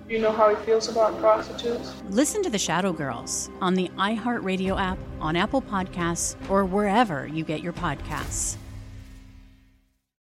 You 0.09 0.19
know 0.19 0.33
how 0.33 0.49
he 0.49 0.57
feels 0.65 0.88
about 0.88 1.19
prostitutes? 1.21 1.93
Listen 2.09 2.43
to 2.43 2.49
The 2.49 2.59
Shadow 2.59 2.95
Girls 2.95 3.50
on 3.61 3.75
the 3.75 3.91
iHeartRadio 3.99 4.81
app, 4.81 4.97
on 5.21 5.37
Apple 5.37 5.61
Podcasts, 5.61 6.35
or 6.49 6.65
wherever 6.65 7.27
you 7.27 7.45
get 7.45 7.61
your 7.61 7.75
podcasts. 7.75 8.57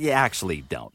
you 0.00 0.10
actually 0.10 0.62
don't. 0.62 0.94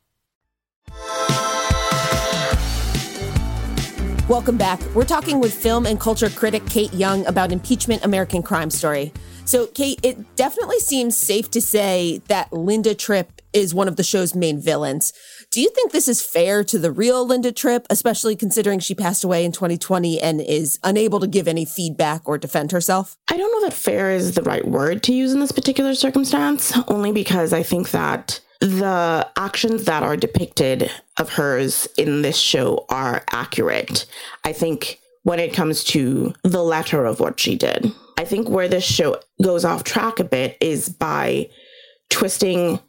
Welcome 4.30 4.58
back. 4.58 4.80
We're 4.96 5.04
talking 5.04 5.42
with 5.42 5.54
film 5.54 5.86
and 5.86 6.00
culture 6.00 6.30
critic 6.30 6.66
Kate 6.68 6.94
Young 6.94 7.26
about 7.26 7.52
impeachment 7.52 8.06
American 8.06 8.42
crime 8.42 8.70
story. 8.70 9.12
So, 9.46 9.68
Kate, 9.68 10.00
it 10.02 10.38
definitely 10.38 10.80
seems 10.80 11.18
safe 11.18 11.52
to 11.52 11.62
say 11.62 12.22
that 12.30 12.54
Linda 12.54 12.96
Tripp 12.96 13.42
is 13.52 13.74
one 13.74 13.90
of 13.90 13.98
the 13.98 14.04
show's 14.04 14.34
main 14.34 14.62
villains. 14.62 15.12
Do 15.52 15.62
you 15.62 15.70
think 15.70 15.92
this 15.92 16.08
is 16.08 16.26
fair 16.26 16.64
to 16.64 16.80
the 16.80 16.92
real 16.92 17.28
Linda 17.28 17.52
Tripp, 17.52 17.86
especially 17.90 18.38
considering 18.38 18.80
she 18.80 18.96
passed 18.96 19.26
away 19.26 19.44
in 19.44 19.52
2020 19.52 20.22
and 20.22 20.40
is 20.40 20.80
unable 20.84 21.20
to 21.20 21.28
give 21.28 21.50
any 21.50 21.66
feedback 21.66 22.22
or 22.26 22.38
defend 22.38 22.72
herself? 22.72 23.18
I 23.30 23.36
don't 23.36 23.52
know 23.52 23.68
that 23.68 23.76
fair 23.76 24.12
is 24.12 24.32
the 24.32 24.42
right 24.44 24.66
word 24.66 25.04
to 25.04 25.14
use 25.14 25.34
in 25.34 25.42
this 25.42 25.52
particular 25.52 25.94
circumstance, 25.94 26.76
only 26.88 27.12
because 27.12 27.52
I 27.52 27.64
think 27.64 27.92
that 27.92 28.40
the 28.64 29.30
actions 29.36 29.84
that 29.84 30.04
are 30.04 30.16
depicted 30.16 30.90
of 31.18 31.34
hers 31.34 31.86
in 31.98 32.22
this 32.22 32.38
show 32.38 32.86
are 32.88 33.26
accurate. 33.30 34.06
I 34.46 34.54
think 34.54 35.02
when 35.24 35.40
it 35.40 35.54
comes 35.54 35.84
to 35.86 36.34
the 36.44 36.64
letter 36.64 37.04
of 37.04 37.20
what 37.20 37.42
she 37.42 37.58
did, 37.58 37.92
I 38.18 38.24
think 38.24 38.48
where 38.48 38.70
this 38.70 38.86
show 38.86 39.20
goes 39.42 39.66
off 39.66 39.84
track 39.84 40.22
a 40.22 40.24
bit 40.24 40.56
is 40.62 40.88
by 40.88 41.50
twisting 42.10 42.80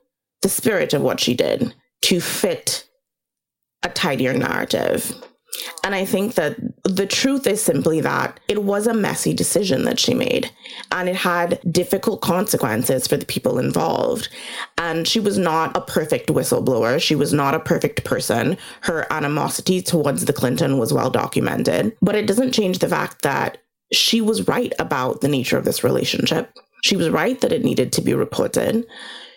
the 0.43 0.49
spirit 0.49 0.95
of 0.95 1.03
what 1.03 1.19
she 1.19 1.35
did 1.35 1.75
to 2.03 2.21
fit 2.21 2.87
a 3.83 3.89
tidier 3.89 4.33
narrative. 4.33 5.13
And 5.83 5.95
I 5.95 6.05
think 6.05 6.35
that 6.35 6.57
the 6.85 7.07
truth 7.07 7.47
is 7.47 7.63
simply 7.63 8.01
that 8.01 8.41
it 8.49 8.65
was 8.65 8.87
a 8.87 8.95
messy 8.95 9.33
decision 9.33 9.85
that 9.85 9.99
she 9.99 10.15
made 10.15 10.51
and 10.93 11.09
it 11.09 11.17
had 11.17 11.61
difficult 11.71 12.21
consequences 12.21 13.07
for 13.07 13.17
the 13.17 13.27
people 13.27 13.59
involved. 13.59 14.29
And 14.79 15.07
she 15.07 15.21
was 15.21 15.39
not 15.39 15.77
a 15.77 15.81
perfect 15.81 16.29
whistleblower. 16.29 17.01
She 17.01 17.15
was 17.15 17.33
not 17.33 17.55
a 17.55 17.61
perfect 17.61 18.05
person. 18.05 18.57
Her 18.83 19.07
animosity 19.13 19.83
towards 19.83 20.25
the 20.25 20.33
Clinton 20.33 20.79
was 20.79 20.93
well 20.93 21.11
documented, 21.11 21.97
but 22.01 22.15
it 22.15 22.27
doesn't 22.27 22.53
change 22.53 22.79
the 22.79 22.89
fact 22.89 23.23
that 23.23 23.59
she 23.93 24.21
was 24.21 24.49
right 24.49 24.73
about 24.79 25.21
the 25.21 25.29
nature 25.29 25.59
of 25.59 25.65
this 25.65 25.85
relationship. 25.85 26.53
She 26.83 26.97
was 26.97 27.11
right 27.11 27.41
that 27.41 27.53
it 27.53 27.65
needed 27.65 27.93
to 27.93 28.03
be 28.03 28.15
reported. 28.15 28.85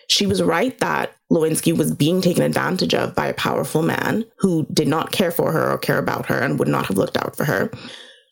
She 0.08 0.26
was 0.26 0.42
right 0.42 0.76
that 0.78 1.14
Lewinsky 1.30 1.76
was 1.76 1.94
being 1.94 2.20
taken 2.20 2.42
advantage 2.42 2.94
of 2.94 3.14
by 3.14 3.26
a 3.26 3.34
powerful 3.34 3.82
man 3.82 4.24
who 4.38 4.66
did 4.72 4.88
not 4.88 5.12
care 5.12 5.30
for 5.30 5.52
her 5.52 5.70
or 5.70 5.78
care 5.78 5.98
about 5.98 6.26
her 6.26 6.38
and 6.38 6.58
would 6.58 6.68
not 6.68 6.86
have 6.86 6.96
looked 6.96 7.18
out 7.18 7.36
for 7.36 7.44
her. 7.44 7.70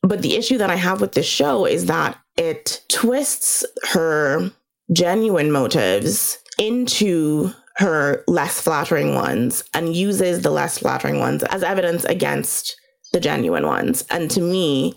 But 0.03 0.23
the 0.23 0.37
issue 0.37 0.59
that 0.59 0.71
I 0.71 0.77
have 0.77 1.01
with 1.01 1.13
this 1.13 1.27
show 1.27 1.67
is 1.67 1.87
that 1.87 2.19
it 2.37 2.83
twists 2.89 3.65
her 3.93 4.51
genuine 4.93 5.51
motives 5.51 6.39
into 6.59 7.51
her 7.77 8.25
less 8.27 8.61
flattering 8.61 9.15
ones 9.15 9.63
and 9.75 9.95
uses 9.95 10.41
the 10.41 10.51
less 10.51 10.79
flattering 10.79 11.19
ones 11.19 11.43
as 11.45 11.63
evidence 11.63 12.05
against 12.05 12.75
the 13.13 13.21
genuine 13.21 13.67
ones. 13.67 14.05
And 14.11 14.31
to 14.31 14.41
me, 14.41 14.95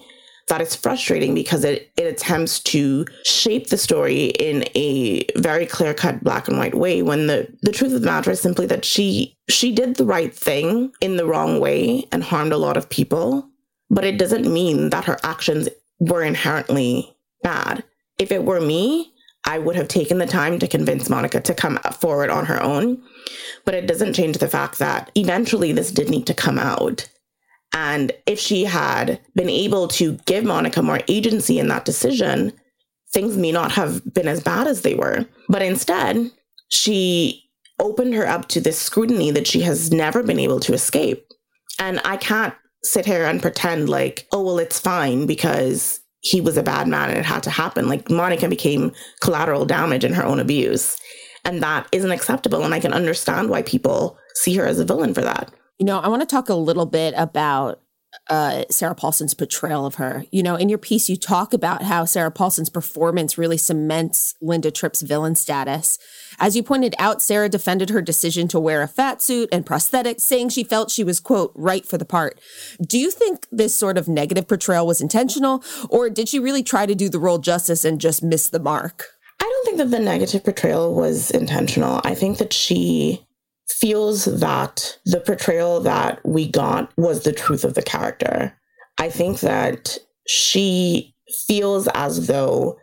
that 0.50 0.62
is 0.62 0.76
frustrating 0.76 1.34
because 1.34 1.64
it, 1.64 1.92
it 1.96 2.04
attempts 2.04 2.60
to 2.60 3.06
shape 3.24 3.68
the 3.68 3.78
story 3.78 4.26
in 4.26 4.66
a 4.76 5.26
very 5.38 5.66
clear 5.66 5.94
cut 5.94 6.24
black 6.24 6.48
and 6.48 6.58
white 6.58 6.76
way 6.76 7.02
when 7.02 7.28
the, 7.28 7.48
the 7.62 7.72
truth 7.72 7.94
of 7.94 8.02
the 8.02 8.06
matter 8.06 8.32
is 8.32 8.42
simply 8.42 8.66
that 8.66 8.84
she 8.84 9.36
she 9.48 9.72
did 9.72 9.96
the 9.96 10.06
right 10.06 10.34
thing 10.34 10.92
in 11.02 11.18
the 11.18 11.26
wrong 11.26 11.60
way 11.60 12.06
and 12.12 12.24
harmed 12.24 12.52
a 12.52 12.58
lot 12.58 12.78
of 12.78 12.90
people 12.90 13.48
but 13.90 14.04
it 14.04 14.20
doesn't 14.20 14.52
mean 14.52 14.90
that 14.90 15.06
her 15.06 15.18
actions 15.24 15.68
were 16.00 16.22
inherently 16.22 17.16
bad. 17.42 17.84
If 18.20 18.32
it 18.32 18.44
were 18.44 18.62
me 18.62 19.14
i 19.46 19.58
would 19.58 19.76
have 19.76 19.88
taken 19.88 20.18
the 20.18 20.26
time 20.28 20.60
to 20.60 20.68
convince 20.68 21.10
monica 21.10 21.40
to 21.40 21.54
come 21.54 21.78
forward 21.94 22.30
on 22.30 22.46
her 22.46 22.62
own 22.62 23.02
but 23.64 23.74
it 23.74 23.88
doesn't 23.88 24.14
change 24.14 24.38
the 24.38 24.50
fact 24.50 24.80
that 24.80 25.12
eventually 25.16 25.72
this 25.72 25.92
did 25.92 26.10
need 26.10 26.28
to 26.28 26.34
come 26.34 26.60
out 26.60 27.08
and 27.74 28.12
if 28.26 28.40
she 28.40 28.66
had 28.66 29.20
been 29.36 29.50
able 29.50 29.88
to 29.90 30.14
give 30.26 30.44
Monica 30.44 30.82
more 30.82 31.02
agency 31.08 31.60
in 31.60 31.68
that 31.68 31.86
decision, 31.86 32.52
things 33.14 33.38
may 33.38 33.52
not 33.52 33.72
have 33.72 34.02
been 34.14 34.28
as 34.28 34.42
bad 34.42 34.68
as 34.68 34.82
they 34.82 34.96
were. 34.96 35.26
But 35.48 35.62
instead, 35.62 36.32
she 36.70 37.44
opened 37.80 38.14
her 38.14 38.28
up 38.28 38.48
to 38.50 38.62
this 38.62 38.78
scrutiny 38.78 39.32
that 39.32 39.48
she 39.48 39.62
has 39.62 39.92
never 39.92 40.24
been 40.24 40.40
able 40.40 40.60
to 40.62 40.74
escape. 40.74 41.26
And 41.78 42.02
I 42.04 42.18
can't 42.18 42.54
sit 42.84 43.06
here 43.06 43.26
and 43.26 43.42
pretend 43.42 43.90
like, 43.90 44.28
oh, 44.32 44.44
well, 44.44 44.60
it's 44.60 44.80
fine 44.80 45.26
because 45.26 46.00
he 46.22 46.42
was 46.42 46.58
a 46.58 46.64
bad 46.64 46.88
man 46.88 47.10
and 47.10 47.20
it 47.20 47.26
had 47.26 47.44
to 47.44 47.50
happen. 47.50 47.88
Like 47.88 48.10
Monica 48.10 48.50
became 48.50 48.92
collateral 49.22 49.66
damage 49.66 50.04
in 50.04 50.14
her 50.14 50.26
own 50.26 50.40
abuse. 50.40 50.98
And 51.46 51.64
that 51.64 51.88
isn't 51.92 52.12
acceptable. 52.12 52.64
And 52.64 52.74
I 52.74 52.80
can 52.80 52.94
understand 52.94 53.50
why 53.50 53.62
people 53.62 54.18
see 54.36 54.56
her 54.56 54.66
as 54.66 54.80
a 54.80 54.86
villain 54.86 55.14
for 55.14 55.22
that. 55.22 55.52
You 55.80 55.86
know, 55.86 56.00
I 56.00 56.10
want 56.10 56.22
to 56.22 56.28
talk 56.28 56.50
a 56.50 56.54
little 56.54 56.86
bit 56.86 57.14
about 57.18 57.82
uh, 58.30 58.64
Sarah 58.70 58.96
Paulson's 58.96 59.34
portrayal 59.34 59.86
of 59.86 59.96
her. 59.96 60.26
You 60.32 60.44
know, 60.44 60.56
in 60.56 60.70
your 60.70 60.78
piece, 60.78 61.10
you 61.10 61.16
talk 61.16 61.54
about 61.54 61.84
how 61.84 62.06
Sarah 62.06 62.32
Paulson's 62.32 62.70
performance 62.70 63.38
really 63.38 63.58
cements 63.58 64.36
Linda 64.42 64.72
Tripp's 64.72 65.02
villain 65.02 65.36
status. 65.36 65.98
As 66.38 66.56
you 66.56 66.64
pointed 66.64 66.96
out, 67.00 67.22
Sarah 67.22 67.50
defended 67.50 67.90
her 67.90 68.02
decision 68.02 68.48
to 68.50 68.60
wear 68.60 68.82
a 68.82 68.88
fat 68.88 69.22
suit 69.22 69.50
and 69.52 69.66
prosthetics, 69.66 70.22
saying 70.22 70.50
she 70.50 70.64
felt 70.64 70.92
she 70.92 71.04
was, 71.04 71.20
quote, 71.20 71.52
right 71.56 71.86
for 71.86 71.98
the 71.98 72.06
part. 72.06 72.40
Do 72.82 72.98
you 72.98 73.12
think 73.12 73.48
this 73.52 73.76
sort 73.76 73.98
of 73.98 74.08
negative 74.08 74.48
portrayal 74.48 74.88
was 74.88 75.02
intentional, 75.02 75.64
or 75.90 76.10
did 76.10 76.30
she 76.30 76.40
really 76.40 76.64
try 76.64 76.86
to 76.86 76.96
do 76.96 77.10
the 77.10 77.20
role 77.20 77.40
justice 77.40 77.86
and 77.86 78.02
just 78.02 78.24
miss 78.24 78.50
the 78.50 78.60
mark? 78.60 79.06
I 79.40 79.46
don't 79.46 79.66
think 79.66 79.78
that 79.78 79.96
the 79.96 80.04
negative 80.04 80.44
portrayal 80.44 80.94
was 80.94 81.32
intentional. 81.32 82.02
I 82.04 82.16
think 82.16 82.38
that 82.40 82.54
she 82.54 83.26
feels 83.70 84.26
that 84.26 84.98
the 85.06 85.20
portrayal 85.20 85.80
that 85.82 86.20
we 86.26 86.50
got 86.50 86.92
was 86.98 87.24
the 87.24 87.34
truth 87.34 87.64
of 87.64 87.74
the 87.74 87.82
character. 87.82 88.58
I 88.98 89.10
think 89.10 89.40
that 89.40 89.98
she 90.28 91.16
feels 91.48 91.88
as 91.94 92.28
though 92.28 92.78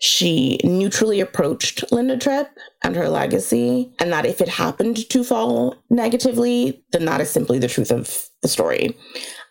she 0.00 0.60
neutrally 0.62 1.20
approached 1.20 1.90
Linda 1.90 2.18
Tripp 2.18 2.50
and 2.84 2.94
her 2.94 3.08
legacy, 3.08 3.92
and 3.98 4.12
that 4.12 4.26
if 4.26 4.40
it 4.40 4.48
happened 4.48 5.08
to 5.08 5.24
fall 5.24 5.74
negatively, 5.90 6.84
then 6.92 7.06
that 7.06 7.20
is 7.20 7.30
simply 7.30 7.58
the 7.58 7.68
truth 7.68 7.90
of 7.90 8.28
the 8.42 8.48
story. 8.48 8.96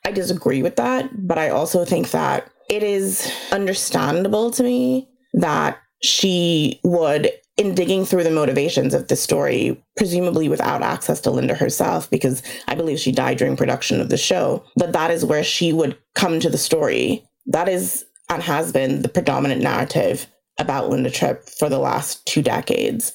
I 0.06 0.12
disagree 0.12 0.62
with 0.62 0.75
that, 0.75 1.10
but 1.27 1.39
I 1.39 1.50
also 1.50 1.84
think 1.84 2.12
that 2.12 2.50
it 2.70 2.84
is 2.84 3.32
understandable 3.51 4.51
to 4.51 4.63
me 4.63 5.10
that 5.34 5.80
she 6.01 6.80
would 6.84 7.32
in 7.57 7.74
digging 7.74 8.05
through 8.05 8.24
the 8.24 8.31
motivations 8.31 8.93
of 8.93 9.07
the 9.07 9.15
story, 9.15 9.81
presumably 9.95 10.50
without 10.50 10.81
access 10.81 11.21
to 11.21 11.31
Linda 11.31 11.55
herself, 11.55 12.09
because 12.09 12.43
I 12.67 12.75
believe 12.75 13.00
she 13.00 13.12
died 13.12 13.38
during 13.38 13.55
production 13.55 14.01
of 14.01 14.09
the 14.09 14.17
show, 14.17 14.63
that 14.75 14.93
that 14.93 15.12
is 15.12 15.24
where 15.24 15.43
she 15.43 15.71
would 15.71 15.97
come 16.15 16.39
to 16.41 16.50
the 16.50 16.57
story. 16.57 17.25
That 17.45 17.69
is 17.69 18.05
and 18.29 18.41
has 18.41 18.71
been 18.71 19.01
the 19.01 19.09
predominant 19.09 19.62
narrative 19.62 20.27
about 20.57 20.89
Linda 20.89 21.09
Tripp 21.09 21.48
for 21.48 21.70
the 21.70 21.79
last 21.79 22.25
two 22.25 22.41
decades. 22.41 23.13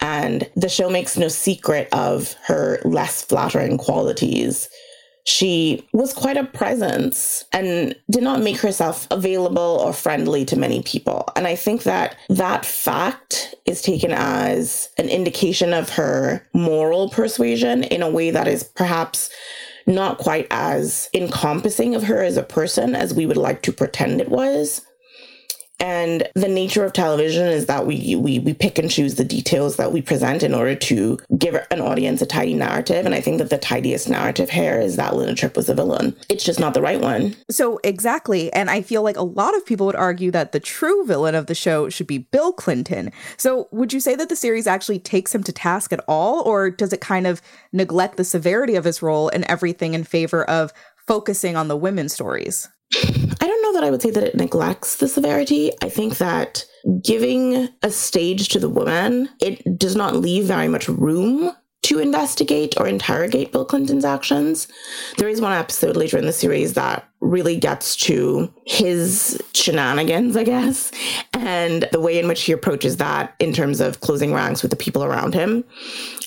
And 0.00 0.50
the 0.56 0.68
show 0.68 0.90
makes 0.90 1.16
no 1.16 1.28
secret 1.28 1.88
of 1.92 2.34
her 2.44 2.80
less 2.84 3.22
flattering 3.22 3.78
qualities 3.78 4.68
she 5.28 5.86
was 5.92 6.14
quite 6.14 6.38
a 6.38 6.44
presence 6.44 7.44
and 7.52 7.94
did 8.10 8.22
not 8.22 8.40
make 8.40 8.56
herself 8.56 9.06
available 9.10 9.60
or 9.60 9.92
friendly 9.92 10.42
to 10.46 10.58
many 10.58 10.82
people. 10.82 11.28
And 11.36 11.46
I 11.46 11.54
think 11.54 11.82
that 11.82 12.16
that 12.30 12.64
fact 12.64 13.54
is 13.66 13.82
taken 13.82 14.10
as 14.10 14.88
an 14.96 15.10
indication 15.10 15.74
of 15.74 15.90
her 15.90 16.46
moral 16.54 17.10
persuasion 17.10 17.84
in 17.84 18.00
a 18.00 18.08
way 18.08 18.30
that 18.30 18.48
is 18.48 18.62
perhaps 18.62 19.28
not 19.86 20.16
quite 20.16 20.46
as 20.50 21.10
encompassing 21.12 21.94
of 21.94 22.04
her 22.04 22.22
as 22.22 22.38
a 22.38 22.42
person 22.42 22.94
as 22.94 23.12
we 23.12 23.26
would 23.26 23.36
like 23.36 23.60
to 23.62 23.72
pretend 23.72 24.22
it 24.22 24.30
was. 24.30 24.80
And 25.80 26.26
the 26.34 26.48
nature 26.48 26.84
of 26.84 26.92
television 26.92 27.46
is 27.46 27.66
that 27.66 27.86
we, 27.86 28.16
we 28.16 28.38
we 28.40 28.52
pick 28.52 28.78
and 28.78 28.90
choose 28.90 29.14
the 29.14 29.24
details 29.24 29.76
that 29.76 29.92
we 29.92 30.02
present 30.02 30.42
in 30.42 30.54
order 30.54 30.74
to 30.74 31.18
give 31.36 31.54
an 31.70 31.80
audience 31.80 32.20
a 32.20 32.26
tidy 32.26 32.54
narrative. 32.54 33.06
And 33.06 33.14
I 33.14 33.20
think 33.20 33.38
that 33.38 33.50
the 33.50 33.58
tidiest 33.58 34.08
narrative 34.08 34.50
here 34.50 34.80
is 34.80 34.96
that 34.96 35.14
Linda 35.14 35.34
Tripp 35.34 35.56
was 35.56 35.68
a 35.68 35.74
villain. 35.74 36.16
It's 36.28 36.44
just 36.44 36.58
not 36.58 36.74
the 36.74 36.82
right 36.82 37.00
one. 37.00 37.36
So 37.50 37.78
exactly. 37.84 38.52
And 38.52 38.70
I 38.70 38.82
feel 38.82 39.02
like 39.02 39.16
a 39.16 39.22
lot 39.22 39.56
of 39.56 39.64
people 39.64 39.86
would 39.86 39.96
argue 39.96 40.30
that 40.32 40.52
the 40.52 40.60
true 40.60 41.04
villain 41.04 41.34
of 41.34 41.46
the 41.46 41.54
show 41.54 41.88
should 41.88 42.06
be 42.06 42.18
Bill 42.18 42.52
Clinton. 42.52 43.12
So 43.36 43.68
would 43.70 43.92
you 43.92 44.00
say 44.00 44.16
that 44.16 44.28
the 44.28 44.36
series 44.36 44.66
actually 44.66 44.98
takes 44.98 45.34
him 45.34 45.42
to 45.44 45.52
task 45.52 45.92
at 45.92 46.04
all, 46.08 46.42
or 46.42 46.70
does 46.70 46.92
it 46.92 47.00
kind 47.00 47.26
of 47.26 47.40
neglect 47.72 48.16
the 48.16 48.24
severity 48.24 48.74
of 48.74 48.84
his 48.84 49.00
role 49.02 49.28
and 49.28 49.44
everything 49.44 49.94
in 49.94 50.04
favor 50.04 50.44
of 50.44 50.72
focusing 51.06 51.56
on 51.56 51.68
the 51.68 51.76
women's 51.76 52.12
stories? 52.12 52.68
I 52.94 53.46
don't 53.46 53.62
know 53.62 53.72
that 53.74 53.84
I 53.84 53.90
would 53.90 54.02
say 54.02 54.10
that 54.10 54.22
it 54.22 54.34
neglects 54.34 54.96
the 54.96 55.08
severity. 55.08 55.70
I 55.82 55.88
think 55.88 56.18
that 56.18 56.64
giving 57.02 57.68
a 57.82 57.90
stage 57.90 58.48
to 58.50 58.58
the 58.58 58.68
woman, 58.68 59.28
it 59.40 59.78
does 59.78 59.94
not 59.94 60.16
leave 60.16 60.44
very 60.44 60.68
much 60.68 60.88
room 60.88 61.52
to 61.82 61.98
investigate 61.98 62.74
or 62.78 62.86
interrogate 62.86 63.52
Bill 63.52 63.64
Clinton's 63.64 64.04
actions. 64.04 64.68
There 65.16 65.28
is 65.28 65.40
one 65.40 65.52
episode 65.52 65.96
later 65.96 66.18
in 66.18 66.26
the 66.26 66.32
series 66.32 66.74
that 66.74 67.08
really 67.20 67.56
gets 67.56 67.96
to 67.96 68.52
his 68.66 69.40
shenanigans, 69.54 70.36
I 70.36 70.44
guess, 70.44 70.90
and 71.34 71.88
the 71.92 72.00
way 72.00 72.18
in 72.18 72.28
which 72.28 72.42
he 72.42 72.52
approaches 72.52 72.96
that 72.98 73.34
in 73.38 73.52
terms 73.52 73.80
of 73.80 74.00
closing 74.00 74.34
ranks 74.34 74.62
with 74.62 74.70
the 74.70 74.76
people 74.76 75.04
around 75.04 75.34
him. 75.34 75.64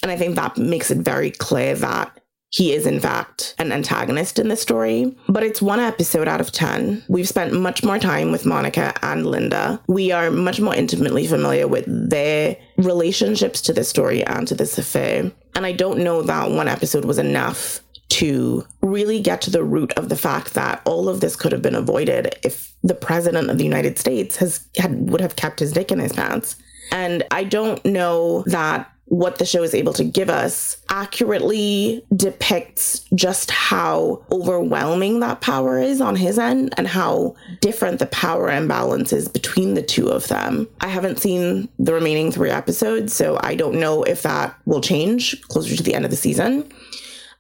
And 0.02 0.12
I 0.12 0.18
think 0.18 0.36
that 0.36 0.58
makes 0.58 0.90
it 0.90 1.00
very 1.00 1.32
clear 1.32 1.76
that 1.76 2.21
he 2.52 2.74
is 2.74 2.86
in 2.86 3.00
fact 3.00 3.56
an 3.60 3.72
antagonist 3.72 4.38
in 4.38 4.50
the 4.50 4.58
story, 4.58 5.16
but 5.30 5.42
it's 5.42 5.62
one 5.62 5.80
episode 5.80 6.28
out 6.28 6.42
of 6.42 6.52
10. 6.52 7.04
We've 7.08 7.28
spent 7.28 7.54
much 7.54 7.82
more 7.82 7.98
time 7.98 8.32
with 8.32 8.46
Monica 8.46 8.94
and 9.02 9.26
Linda. 9.26 9.82
We 9.88 10.12
are 10.12 10.30
much 10.30 10.60
more 10.60 10.76
intimately 10.76 11.26
familiar 11.26 11.66
with 11.68 11.86
their 11.88 12.58
relationships 12.78 13.62
to 13.62 13.74
the 13.74 13.86
story 13.86 14.24
and 14.26 14.46
to 14.50 14.56
this 14.56 14.78
affair. 14.78 15.32
And 15.56 15.66
I 15.66 15.72
don't 15.72 16.00
know 16.00 16.22
that 16.24 16.52
one 16.52 16.68
episode 16.68 17.06
was 17.06 17.18
enough 17.18 17.80
to 18.10 18.68
really 18.82 19.22
get 19.22 19.40
to 19.42 19.50
the 19.50 19.64
root 19.64 19.94
of 19.94 20.10
the 20.10 20.18
fact 20.18 20.54
that 20.54 20.82
all 20.84 21.08
of 21.08 21.22
this 21.22 21.38
could 21.38 21.54
have 21.54 21.62
been 21.62 21.76
avoided 21.76 22.36
if 22.44 22.76
the 22.84 22.94
president 22.94 23.50
of 23.50 23.58
the 23.58 23.64
United 23.64 23.98
States 23.98 24.36
has 24.36 24.68
had 24.76 25.10
would 25.10 25.22
have 25.22 25.38
kept 25.38 25.62
his 25.62 25.72
dick 25.72 25.90
in 25.90 26.00
his 26.00 26.12
pants. 26.12 26.58
And 26.92 27.24
I 27.32 27.46
don't 27.46 27.84
know 27.86 28.44
that 28.48 28.91
what 29.12 29.40
the 29.40 29.46
show 29.46 29.62
is 29.62 29.76
able 29.76 29.92
to 29.92 30.06
give 30.06 30.30
us 30.30 30.78
accurately 30.88 32.02
depicts 32.16 33.02
just 33.14 33.52
how 33.52 34.26
overwhelming 34.32 35.20
that 35.20 35.42
power 35.42 35.78
is 35.78 36.00
on 36.00 36.16
his 36.16 36.40
end 36.40 36.74
and 36.78 36.88
how 36.88 37.36
different 37.60 38.00
the 38.00 38.06
power 38.06 38.50
imbalance 38.50 39.12
is 39.12 39.28
between 39.28 39.74
the 39.74 39.82
two 39.82 40.08
of 40.08 40.30
them. 40.30 40.66
I 40.80 40.88
haven't 40.88 41.20
seen 41.20 41.68
the 41.78 41.94
remaining 41.94 42.32
three 42.32 42.52
episodes, 42.52 43.14
so 43.14 43.38
I 43.44 43.54
don't 43.54 43.82
know 43.82 44.04
if 44.04 44.22
that 44.22 44.56
will 44.64 44.80
change 44.80 45.42
closer 45.50 45.76
to 45.76 45.84
the 45.84 45.94
end 45.94 46.06
of 46.06 46.12
the 46.12 46.16
season. 46.16 46.72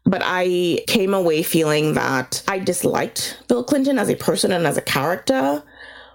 But 0.03 0.23
I 0.25 0.83
came 0.87 1.13
away 1.13 1.41
feeling 1.41 1.93
that 1.93 2.43
I 2.49 2.59
disliked 2.59 3.37
Bill 3.47 3.63
Clinton 3.63 3.97
as 3.97 4.09
a 4.09 4.17
person 4.17 4.51
and 4.51 4.67
as 4.67 4.75
a 4.75 4.81
character. 4.81 5.63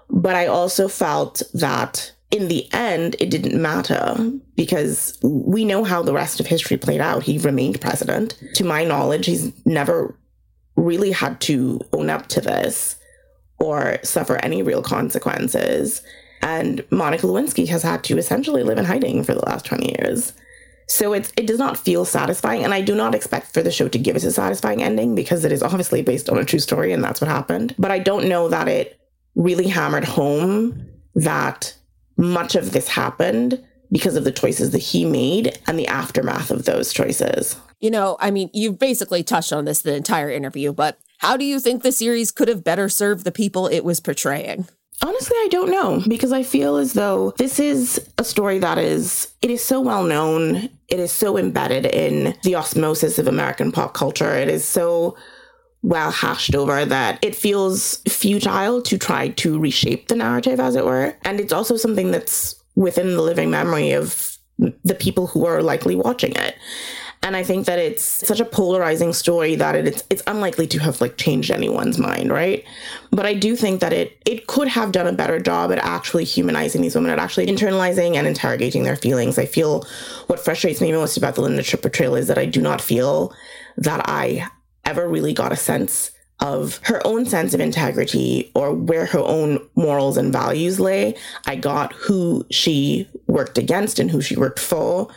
But 0.07 0.35
I 0.35 0.45
also 0.45 0.87
felt 0.87 1.41
that 1.55 2.11
in 2.31 2.47
the 2.49 2.71
end, 2.73 3.15
it 3.19 3.29
didn't 3.29 3.59
matter 3.59 4.15
because 4.55 5.17
we 5.23 5.63
know 5.63 5.83
how 5.83 6.03
the 6.03 6.13
rest 6.13 6.39
of 6.39 6.47
history 6.47 6.77
played 6.77 6.99
out. 6.99 7.23
He 7.23 7.37
remained 7.37 7.79
president. 7.79 8.37
To 8.55 8.63
my 8.63 8.83
knowledge, 8.83 9.25
he's 9.25 9.51
never 9.65 10.17
really 10.75 11.11
had 11.11 11.39
to 11.41 11.79
own 11.93 12.09
up 12.09 12.27
to 12.27 12.41
this 12.41 12.97
or 13.59 13.97
suffer 14.03 14.37
any 14.37 14.61
real 14.61 14.81
consequences. 14.81 16.01
And 16.41 16.83
Monica 16.91 17.25
Lewinsky 17.25 17.67
has 17.69 17.81
had 17.81 18.03
to 18.05 18.17
essentially 18.17 18.63
live 18.63 18.77
in 18.77 18.85
hiding 18.85 19.23
for 19.23 19.33
the 19.33 19.45
last 19.45 19.65
20 19.65 19.95
years. 19.99 20.33
So 20.89 21.13
it's 21.13 21.33
it 21.35 21.47
does 21.47 21.59
not 21.59 21.77
feel 21.77 22.05
satisfying, 22.05 22.63
and 22.63 22.73
I 22.73 22.79
do 22.79 22.95
not 22.95 23.13
expect 23.13 23.53
for 23.53 23.61
the 23.61 23.71
show 23.71 23.89
to 23.89 23.99
give 23.99 24.15
us 24.15 24.23
a 24.23 24.31
satisfying 24.31 24.81
ending 24.81 25.15
because 25.15 25.43
it 25.43 25.51
is 25.51 25.61
obviously 25.61 26.01
based 26.01 26.29
on 26.29 26.37
a 26.37 26.45
true 26.45 26.59
story 26.59 26.93
and 26.93 27.03
that's 27.03 27.19
what 27.19 27.29
happened. 27.29 27.75
But 27.77 27.91
I 27.91 27.99
don't 27.99 28.29
know 28.29 28.47
that 28.47 28.69
it 28.69 28.97
really 29.35 29.67
hammered 29.67 30.05
home 30.05 30.87
that 31.13 31.76
much 32.17 32.55
of 32.55 32.71
this 32.71 32.87
happened 32.87 33.63
because 33.91 34.15
of 34.15 34.23
the 34.23 34.31
choices 34.31 34.71
that 34.71 34.79
he 34.79 35.05
made 35.05 35.57
and 35.67 35.79
the 35.79 35.87
aftermath 35.87 36.51
of 36.51 36.65
those 36.65 36.91
choices. 36.91 37.55
You 37.79 37.91
know, 37.91 38.17
I 38.19 38.31
mean, 38.31 38.49
you've 38.53 38.79
basically 38.79 39.23
touched 39.23 39.53
on 39.53 39.65
this 39.65 39.81
the 39.81 39.95
entire 39.95 40.29
interview, 40.29 40.73
but 40.73 40.99
how 41.19 41.37
do 41.37 41.45
you 41.45 41.59
think 41.59 41.83
the 41.83 41.91
series 41.91 42.31
could 42.31 42.47
have 42.47 42.63
better 42.63 42.89
served 42.89 43.23
the 43.23 43.31
people 43.31 43.67
it 43.67 43.83
was 43.83 43.99
portraying? 43.99 44.67
Honestly, 45.03 45.35
I 45.37 45.47
don't 45.51 45.69
know 45.69 46.01
because 46.07 46.31
I 46.31 46.41
feel 46.41 46.77
as 46.77 46.93
though 46.93 47.31
this 47.37 47.59
is 47.59 48.03
a 48.17 48.23
story 48.23 48.57
that 48.59 48.79
is 48.79 49.27
it 49.43 49.51
is 49.51 49.63
so 49.63 49.79
well 49.79 50.03
known. 50.03 50.69
It 50.89 50.99
is 50.99 51.11
so 51.11 51.37
embedded 51.37 51.85
in 51.85 52.35
the 52.41 52.55
osmosis 52.55 53.19
of 53.19 53.27
American 53.27 53.71
pop 53.71 53.93
culture. 53.93 54.35
It 54.35 54.47
is 54.47 54.65
so 54.65 55.15
well 55.83 56.11
hashed 56.11 56.55
over 56.55 56.85
that 56.85 57.23
it 57.23 57.35
feels 57.35 57.97
futile 58.07 58.81
to 58.81 58.97
try 58.97 59.29
to 59.29 59.59
reshape 59.59 60.07
the 60.07 60.15
narrative 60.15 60.59
as 60.59 60.75
it 60.75 60.85
were. 60.85 61.15
And 61.23 61.39
it's 61.39 61.53
also 61.53 61.77
something 61.77 62.11
that's 62.11 62.55
within 62.75 63.15
the 63.15 63.21
living 63.21 63.51
memory 63.51 63.91
of 63.91 64.37
the 64.57 64.95
people 64.95 65.27
who 65.27 65.45
are 65.45 65.61
likely 65.61 65.95
watching 65.95 66.33
it. 66.35 66.55
And 67.23 67.35
I 67.35 67.43
think 67.43 67.65
that 67.65 67.79
it's 67.79 68.03
such 68.03 68.39
a 68.39 68.45
polarizing 68.45 69.11
story 69.11 69.55
that 69.55 69.75
it's 69.75 70.03
it's 70.09 70.21
unlikely 70.27 70.67
to 70.67 70.79
have 70.79 71.01
like 71.01 71.17
changed 71.17 71.51
anyone's 71.51 71.97
mind, 71.97 72.31
right? 72.31 72.63
But 73.11 73.25
I 73.25 73.33
do 73.33 73.55
think 73.55 73.81
that 73.81 73.91
it 73.91 74.21
it 74.25 74.47
could 74.47 74.67
have 74.67 74.91
done 74.91 75.07
a 75.07 75.11
better 75.11 75.39
job 75.39 75.71
at 75.71 75.79
actually 75.79 76.25
humanizing 76.25 76.81
these 76.81 76.95
women, 76.95 77.11
at 77.11 77.19
actually 77.19 77.47
internalizing 77.47 78.15
and 78.15 78.27
interrogating 78.27 78.83
their 78.83 78.95
feelings. 78.95 79.39
I 79.39 79.45
feel 79.45 79.85
what 80.27 80.39
frustrates 80.39 80.79
me 80.79 80.91
most 80.91 81.17
about 81.17 81.35
the 81.35 81.63
Tripp 81.63 81.81
portrayal 81.81 82.15
is 82.15 82.27
that 82.27 82.37
I 82.37 82.45
do 82.45 82.61
not 82.61 82.81
feel 82.81 83.33
that 83.77 84.07
I 84.07 84.47
ever 84.87 85.07
really 85.07 85.33
got 85.33 85.51
a 85.51 85.57
sense 85.57 86.11
of 86.39 86.79
her 86.83 87.05
own 87.05 87.25
sense 87.25 87.53
of 87.53 87.59
integrity 87.59 88.51
or 88.55 88.73
where 88.73 89.05
her 89.05 89.19
own 89.19 89.67
morals 89.75 90.17
and 90.17 90.31
values 90.31 90.79
lay. 90.79 91.15
I 91.45 91.55
got 91.55 91.93
who 91.93 92.45
she 92.51 93.07
worked 93.27 93.57
against 93.57 93.99
and 93.99 94.09
who 94.09 94.21
she 94.21 94.35
worked 94.35 94.59
for 94.59 95.09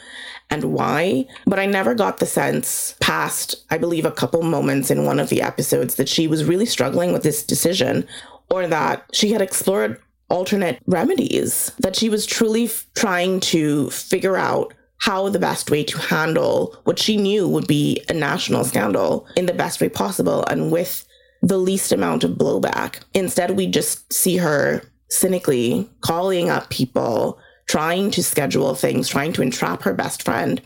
and 0.49 0.65
why. 0.65 1.27
But 1.47 1.59
I 1.59 1.67
never 1.67 1.95
got 1.95 2.19
the 2.19 2.27
sense 2.27 2.97
past, 3.01 3.65
I 3.71 3.79
believe, 3.79 4.05
a 4.05 4.11
couple 4.11 4.43
moments 4.43 4.91
in 4.91 5.05
one 5.05 5.21
of 5.21 5.29
the 5.29 5.43
episodes 5.43 5.95
that 5.97 6.09
she 6.09 6.27
was 6.27 6.45
really 6.45 6.67
struggling 6.67 7.13
with 7.13 7.23
this 7.23 7.45
decision 7.45 8.07
or 8.51 8.67
that 8.67 9.05
she 9.13 9.33
had 9.33 9.43
explored 9.43 10.01
alternate 10.29 10.81
remedies, 10.87 11.71
that 11.81 11.97
she 11.97 12.09
was 12.09 12.25
truly 12.25 12.65
f- 12.65 12.87
trying 12.95 13.41
to 13.41 13.91
figure 13.91 14.37
out 14.37 14.73
how 15.01 15.29
the 15.29 15.39
best 15.39 15.71
way 15.71 15.83
to 15.83 15.99
handle 15.99 16.77
what 16.85 16.99
she 16.99 17.17
knew 17.17 17.49
would 17.49 17.67
be 17.67 18.03
a 18.09 18.13
national 18.13 18.65
scandal 18.65 19.27
in 19.37 19.47
the 19.47 19.55
best 19.55 19.81
way 19.81 19.89
possible 19.89 20.45
and 20.51 20.71
with 20.71 21.07
the 21.43 21.59
least 21.59 21.91
amount 21.91 22.23
of 22.23 22.33
blowback. 22.33 23.01
Instead, 23.15 23.53
we 23.53 23.67
just 23.67 24.13
see 24.13 24.37
her 24.37 24.83
cynically 25.09 25.89
calling 26.03 26.51
up 26.51 26.69
people, 26.71 27.39
trying 27.67 28.11
to 28.11 28.23
schedule 28.23 28.75
things, 28.75 29.09
trying 29.09 29.33
to 29.33 29.43
entrap 29.43 29.83
her 29.83 29.95
best 29.95 30.23
friend. 30.23 30.61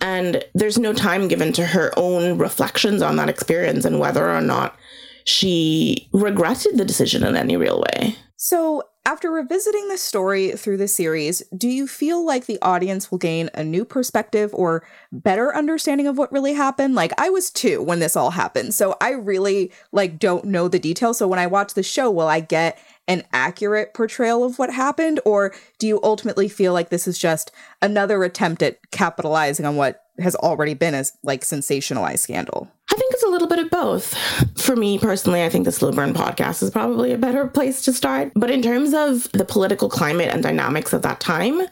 And 0.00 0.44
there's 0.54 0.78
no 0.78 0.92
time 0.92 1.26
given 1.26 1.52
to 1.54 1.66
her 1.66 1.90
own 1.96 2.38
reflections 2.38 3.02
on 3.02 3.16
that 3.16 3.30
experience 3.30 3.84
and 3.84 3.98
whether 3.98 4.30
or 4.30 4.40
not 4.40 4.76
she 5.24 6.08
regretted 6.12 6.76
the 6.76 6.84
decision 6.84 7.24
in 7.24 7.36
any 7.36 7.56
real 7.56 7.80
way. 7.80 8.16
So, 8.36 8.82
after 9.08 9.30
revisiting 9.30 9.88
this 9.88 10.02
story 10.02 10.50
through 10.50 10.76
the 10.76 10.86
series, 10.86 11.42
do 11.56 11.66
you 11.66 11.86
feel 11.86 12.26
like 12.26 12.44
the 12.44 12.60
audience 12.60 13.10
will 13.10 13.16
gain 13.16 13.48
a 13.54 13.64
new 13.64 13.82
perspective 13.82 14.50
or 14.52 14.84
better 15.10 15.56
understanding 15.56 16.06
of 16.06 16.18
what 16.18 16.30
really 16.30 16.52
happened? 16.52 16.94
Like 16.94 17.14
I 17.16 17.30
was 17.30 17.50
2 17.50 17.82
when 17.82 18.00
this 18.00 18.16
all 18.16 18.32
happened. 18.32 18.74
So 18.74 18.98
I 19.00 19.12
really 19.12 19.72
like 19.92 20.18
don't 20.18 20.44
know 20.44 20.68
the 20.68 20.78
details. 20.78 21.16
So 21.16 21.26
when 21.26 21.38
I 21.38 21.46
watch 21.46 21.72
the 21.72 21.82
show, 21.82 22.10
will 22.10 22.28
I 22.28 22.40
get 22.40 22.78
an 23.06 23.22
accurate 23.32 23.94
portrayal 23.94 24.44
of 24.44 24.58
what 24.58 24.74
happened 24.74 25.20
or 25.24 25.54
do 25.78 25.86
you 25.86 26.00
ultimately 26.02 26.46
feel 26.46 26.74
like 26.74 26.90
this 26.90 27.08
is 27.08 27.18
just 27.18 27.50
another 27.80 28.22
attempt 28.24 28.62
at 28.62 28.78
capitalizing 28.90 29.64
on 29.64 29.76
what 29.76 30.04
has 30.18 30.36
already 30.36 30.74
been 30.74 30.92
as 30.92 31.16
like 31.22 31.40
sensationalized 31.40 32.18
scandal? 32.18 32.70
I 32.92 32.94
think 32.94 33.14
a 33.14 33.17
little 33.38 33.56
bit 33.56 33.64
of 33.64 33.70
both. 33.70 34.16
For 34.60 34.74
me 34.74 34.98
personally, 34.98 35.44
I 35.44 35.48
think 35.48 35.64
the 35.64 35.70
Slow 35.70 35.92
Burn 35.92 36.12
podcast 36.12 36.60
is 36.60 36.72
probably 36.72 37.12
a 37.12 37.18
better 37.18 37.46
place 37.46 37.82
to 37.82 37.92
start. 37.92 38.32
But 38.34 38.50
in 38.50 38.62
terms 38.62 38.92
of 38.92 39.30
the 39.30 39.44
political 39.44 39.88
climate 39.88 40.30
and 40.32 40.42
dynamics 40.42 40.92
of 40.92 41.02
that 41.02 41.20
time, 41.20 41.62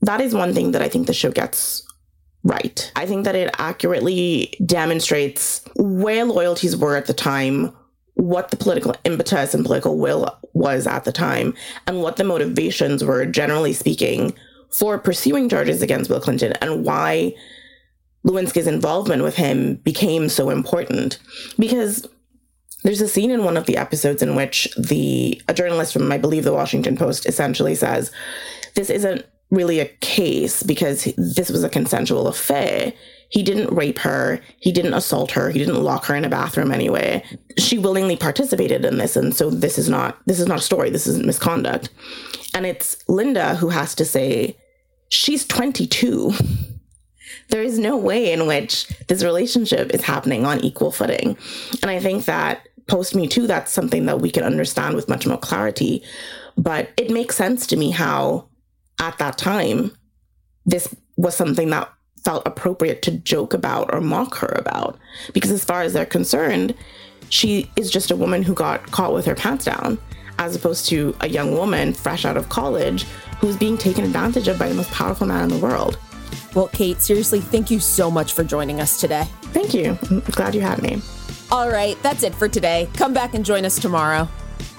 that 0.00 0.20
is 0.20 0.34
one 0.34 0.52
thing 0.52 0.72
that 0.72 0.82
I 0.82 0.88
think 0.88 1.06
the 1.06 1.14
show 1.14 1.30
gets 1.30 1.86
right. 2.42 2.90
I 2.96 3.06
think 3.06 3.24
that 3.24 3.36
it 3.36 3.54
accurately 3.58 4.52
demonstrates 4.66 5.62
where 5.76 6.24
loyalties 6.24 6.76
were 6.76 6.96
at 6.96 7.06
the 7.06 7.14
time, 7.14 7.72
what 8.14 8.50
the 8.50 8.56
political 8.56 8.96
impetus 9.04 9.54
and 9.54 9.64
political 9.64 9.96
will 9.96 10.36
was 10.54 10.88
at 10.88 11.04
the 11.04 11.12
time, 11.12 11.54
and 11.86 12.02
what 12.02 12.16
the 12.16 12.24
motivations 12.24 13.04
were, 13.04 13.26
generally 13.26 13.74
speaking, 13.74 14.34
for 14.76 14.98
pursuing 14.98 15.48
charges 15.48 15.82
against 15.82 16.10
Bill 16.10 16.20
Clinton 16.20 16.54
and 16.60 16.84
why 16.84 17.36
Lewinsky's 18.24 18.66
involvement 18.66 19.22
with 19.22 19.36
him 19.36 19.76
became 19.76 20.28
so 20.28 20.50
important 20.50 21.18
because 21.58 22.06
there's 22.82 23.00
a 23.00 23.08
scene 23.08 23.30
in 23.30 23.44
one 23.44 23.56
of 23.56 23.66
the 23.66 23.76
episodes 23.76 24.22
in 24.22 24.34
which 24.34 24.68
the 24.76 25.40
a 25.48 25.54
journalist 25.54 25.92
from 25.92 26.10
I 26.10 26.18
believe 26.18 26.44
the 26.44 26.52
Washington 26.52 26.96
Post 26.96 27.26
essentially 27.26 27.74
says 27.74 28.10
this 28.74 28.90
isn't 28.90 29.26
really 29.50 29.80
a 29.80 29.86
case 29.86 30.62
because 30.62 31.04
this 31.16 31.50
was 31.50 31.64
a 31.64 31.68
consensual 31.68 32.28
affair. 32.28 32.92
He 33.30 33.42
didn't 33.42 33.74
rape 33.74 33.98
her, 34.00 34.40
he 34.58 34.72
didn't 34.72 34.94
assault 34.94 35.32
her, 35.32 35.50
he 35.50 35.58
didn't 35.58 35.82
lock 35.82 36.04
her 36.06 36.14
in 36.14 36.24
a 36.24 36.28
bathroom 36.28 36.72
anyway. 36.72 37.24
She 37.58 37.78
willingly 37.78 38.16
participated 38.16 38.84
in 38.84 38.98
this 38.98 39.16
and 39.16 39.34
so 39.34 39.50
this 39.50 39.78
is 39.78 39.88
not 39.88 40.18
this 40.26 40.40
is 40.40 40.46
not 40.46 40.58
a 40.58 40.62
story, 40.62 40.90
this 40.90 41.06
isn't 41.06 41.26
misconduct. 41.26 41.90
And 42.54 42.66
it's 42.66 42.96
Linda 43.08 43.56
who 43.56 43.68
has 43.68 43.94
to 43.96 44.04
say 44.04 44.56
she's 45.08 45.46
22 45.46 46.32
there 47.50 47.62
is 47.62 47.78
no 47.78 47.96
way 47.96 48.32
in 48.32 48.46
which 48.46 48.86
this 49.08 49.22
relationship 49.22 49.92
is 49.92 50.02
happening 50.02 50.46
on 50.46 50.60
equal 50.60 50.92
footing. 50.92 51.36
And 51.82 51.90
I 51.90 52.00
think 52.00 52.24
that 52.24 52.68
post 52.86 53.14
Me 53.14 53.26
Too, 53.26 53.46
that's 53.46 53.72
something 53.72 54.06
that 54.06 54.20
we 54.20 54.30
can 54.30 54.44
understand 54.44 54.94
with 54.94 55.08
much 55.08 55.26
more 55.26 55.38
clarity. 55.38 56.02
But 56.56 56.90
it 56.96 57.10
makes 57.10 57.36
sense 57.36 57.66
to 57.68 57.76
me 57.76 57.90
how, 57.90 58.48
at 58.98 59.18
that 59.18 59.38
time, 59.38 59.96
this 60.66 60.94
was 61.16 61.34
something 61.34 61.70
that 61.70 61.92
felt 62.24 62.46
appropriate 62.46 63.02
to 63.02 63.12
joke 63.12 63.54
about 63.54 63.92
or 63.92 64.00
mock 64.00 64.36
her 64.36 64.54
about. 64.56 64.98
Because 65.32 65.50
as 65.50 65.64
far 65.64 65.82
as 65.82 65.92
they're 65.92 66.06
concerned, 66.06 66.74
she 67.30 67.70
is 67.76 67.90
just 67.90 68.10
a 68.10 68.16
woman 68.16 68.42
who 68.42 68.54
got 68.54 68.90
caught 68.90 69.14
with 69.14 69.24
her 69.26 69.34
pants 69.34 69.64
down, 69.64 69.98
as 70.38 70.56
opposed 70.56 70.86
to 70.88 71.16
a 71.20 71.28
young 71.28 71.52
woman 71.52 71.94
fresh 71.94 72.24
out 72.24 72.36
of 72.36 72.48
college 72.48 73.04
who's 73.40 73.56
being 73.56 73.78
taken 73.78 74.04
advantage 74.04 74.48
of 74.48 74.58
by 74.58 74.68
the 74.68 74.74
most 74.74 74.90
powerful 74.90 75.26
man 75.26 75.44
in 75.44 75.48
the 75.48 75.64
world. 75.64 75.98
Well, 76.54 76.68
Kate, 76.68 77.00
seriously, 77.00 77.40
thank 77.40 77.70
you 77.70 77.78
so 77.78 78.10
much 78.10 78.32
for 78.32 78.44
joining 78.44 78.80
us 78.80 79.00
today. 79.00 79.24
Thank 79.52 79.74
you. 79.74 79.98
I'm 80.10 80.20
glad 80.20 80.54
you 80.54 80.60
had 80.60 80.82
me. 80.82 81.00
All 81.50 81.70
right, 81.70 82.00
that's 82.02 82.22
it 82.22 82.34
for 82.34 82.48
today. 82.48 82.88
Come 82.94 83.12
back 83.12 83.34
and 83.34 83.44
join 83.44 83.64
us 83.64 83.78
tomorrow. 83.78 84.28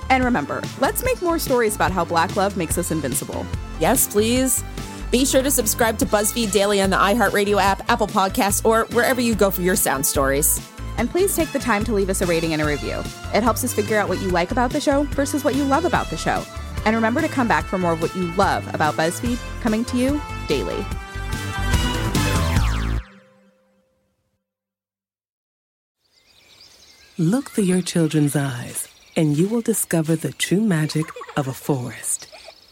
And 0.10 0.24
remember, 0.26 0.62
let's 0.80 1.04
make 1.04 1.22
more 1.22 1.40
stories 1.40 1.76
about 1.76 1.92
how 1.92 2.04
Black 2.04 2.36
love 2.36 2.58
makes 2.58 2.78
us 2.78 2.92
invincible. 2.92 3.46
Yes, 3.80 4.08
please. 4.08 4.64
Be 5.12 5.26
sure 5.26 5.42
to 5.42 5.52
subscribe 5.52 5.98
to 6.00 6.06
BuzzFeed 6.06 6.52
Daily 6.52 6.82
on 6.82 6.90
the 6.90 6.98
iHeartRadio 6.98 7.62
app, 7.62 7.90
Apple 7.90 8.08
Podcasts, 8.08 8.64
or 8.66 8.86
wherever 8.94 9.20
you 9.20 9.36
go 9.36 9.52
for 9.52 9.62
your 9.62 9.76
sound 9.76 10.06
stories. 10.06 10.66
And 10.98 11.10
please 11.10 11.36
take 11.36 11.52
the 11.52 11.60
time 11.60 11.84
to 11.86 11.94
leave 11.94 12.10
us 12.10 12.22
a 12.22 12.26
rating 12.26 12.54
and 12.54 12.62
a 12.62 12.66
review. 12.66 13.00
It 13.34 13.44
helps 13.44 13.64
us 13.64 13.74
figure 13.74 13.98
out 13.98 14.08
what 14.08 14.22
you 14.22 14.30
like 14.30 14.52
about 14.52 14.72
the 14.72 14.80
show 14.80 15.04
versus 15.04 15.44
what 15.44 15.56
you 15.56 15.64
love 15.64 15.86
about 15.86 16.10
the 16.10 16.18
show. 16.18 16.44
And 16.86 16.96
remember 16.96 17.22
to 17.22 17.28
come 17.28 17.48
back 17.48 17.66
for 17.66 17.78
more 17.78 17.94
of 17.94 18.02
what 18.02 18.16
you 18.16 18.32
love 18.34 18.68
about 18.74 18.96
BuzzFeed 18.96 19.40
coming 19.62 19.84
to 19.86 19.98
you 19.98 20.22
daily. 20.48 20.86
Look 27.22 27.52
through 27.52 27.66
your 27.66 27.84
children's 27.84 28.36
eyes, 28.36 28.88
and 29.16 29.38
you 29.38 29.48
will 29.48 29.62
discover 29.62 30.16
the 30.16 30.34
true 30.34 30.60
magic 30.60 31.06
of 31.38 31.48
a 31.48 31.54
forest. 31.54 32.26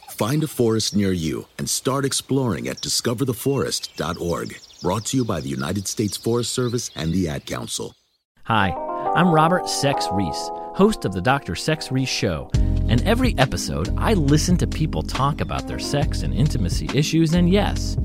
Find 0.10 0.44
a 0.44 0.48
forest 0.48 0.96
near 0.96 1.12
you 1.12 1.46
and 1.60 1.70
start 1.70 2.04
exploring 2.04 2.68
at 2.68 2.78
discovertheforest.org. 2.82 4.58
Brought 4.82 5.06
to 5.06 5.18
you 5.18 5.24
by 5.24 5.40
the 5.42 5.50
United 5.50 5.88
States 5.88 6.18
Forest 6.18 6.52
Service 6.52 6.90
and 6.96 7.14
the 7.14 7.30
Ad 7.30 7.46
Council. 7.46 7.94
Hi, 8.46 8.72
I'm 9.16 9.30
Robert 9.32 9.70
Sex 9.70 10.08
Reese, 10.14 10.50
host 10.74 11.06
of 11.06 11.14
the 11.14 11.22
Dr. 11.22 11.54
Sex 11.56 11.92
Reese 11.92 12.10
Show. 12.10 12.50
And 12.56 13.04
every 13.08 13.38
episode, 13.38 13.94
I 14.00 14.16
listen 14.16 14.58
to 14.58 14.66
people 14.66 15.04
talk 15.04 15.42
about 15.42 15.68
their 15.68 15.78
sex 15.78 16.24
and 16.24 16.34
intimacy 16.34 16.90
issues, 16.96 17.36
and 17.36 17.52
yes, 17.52 17.98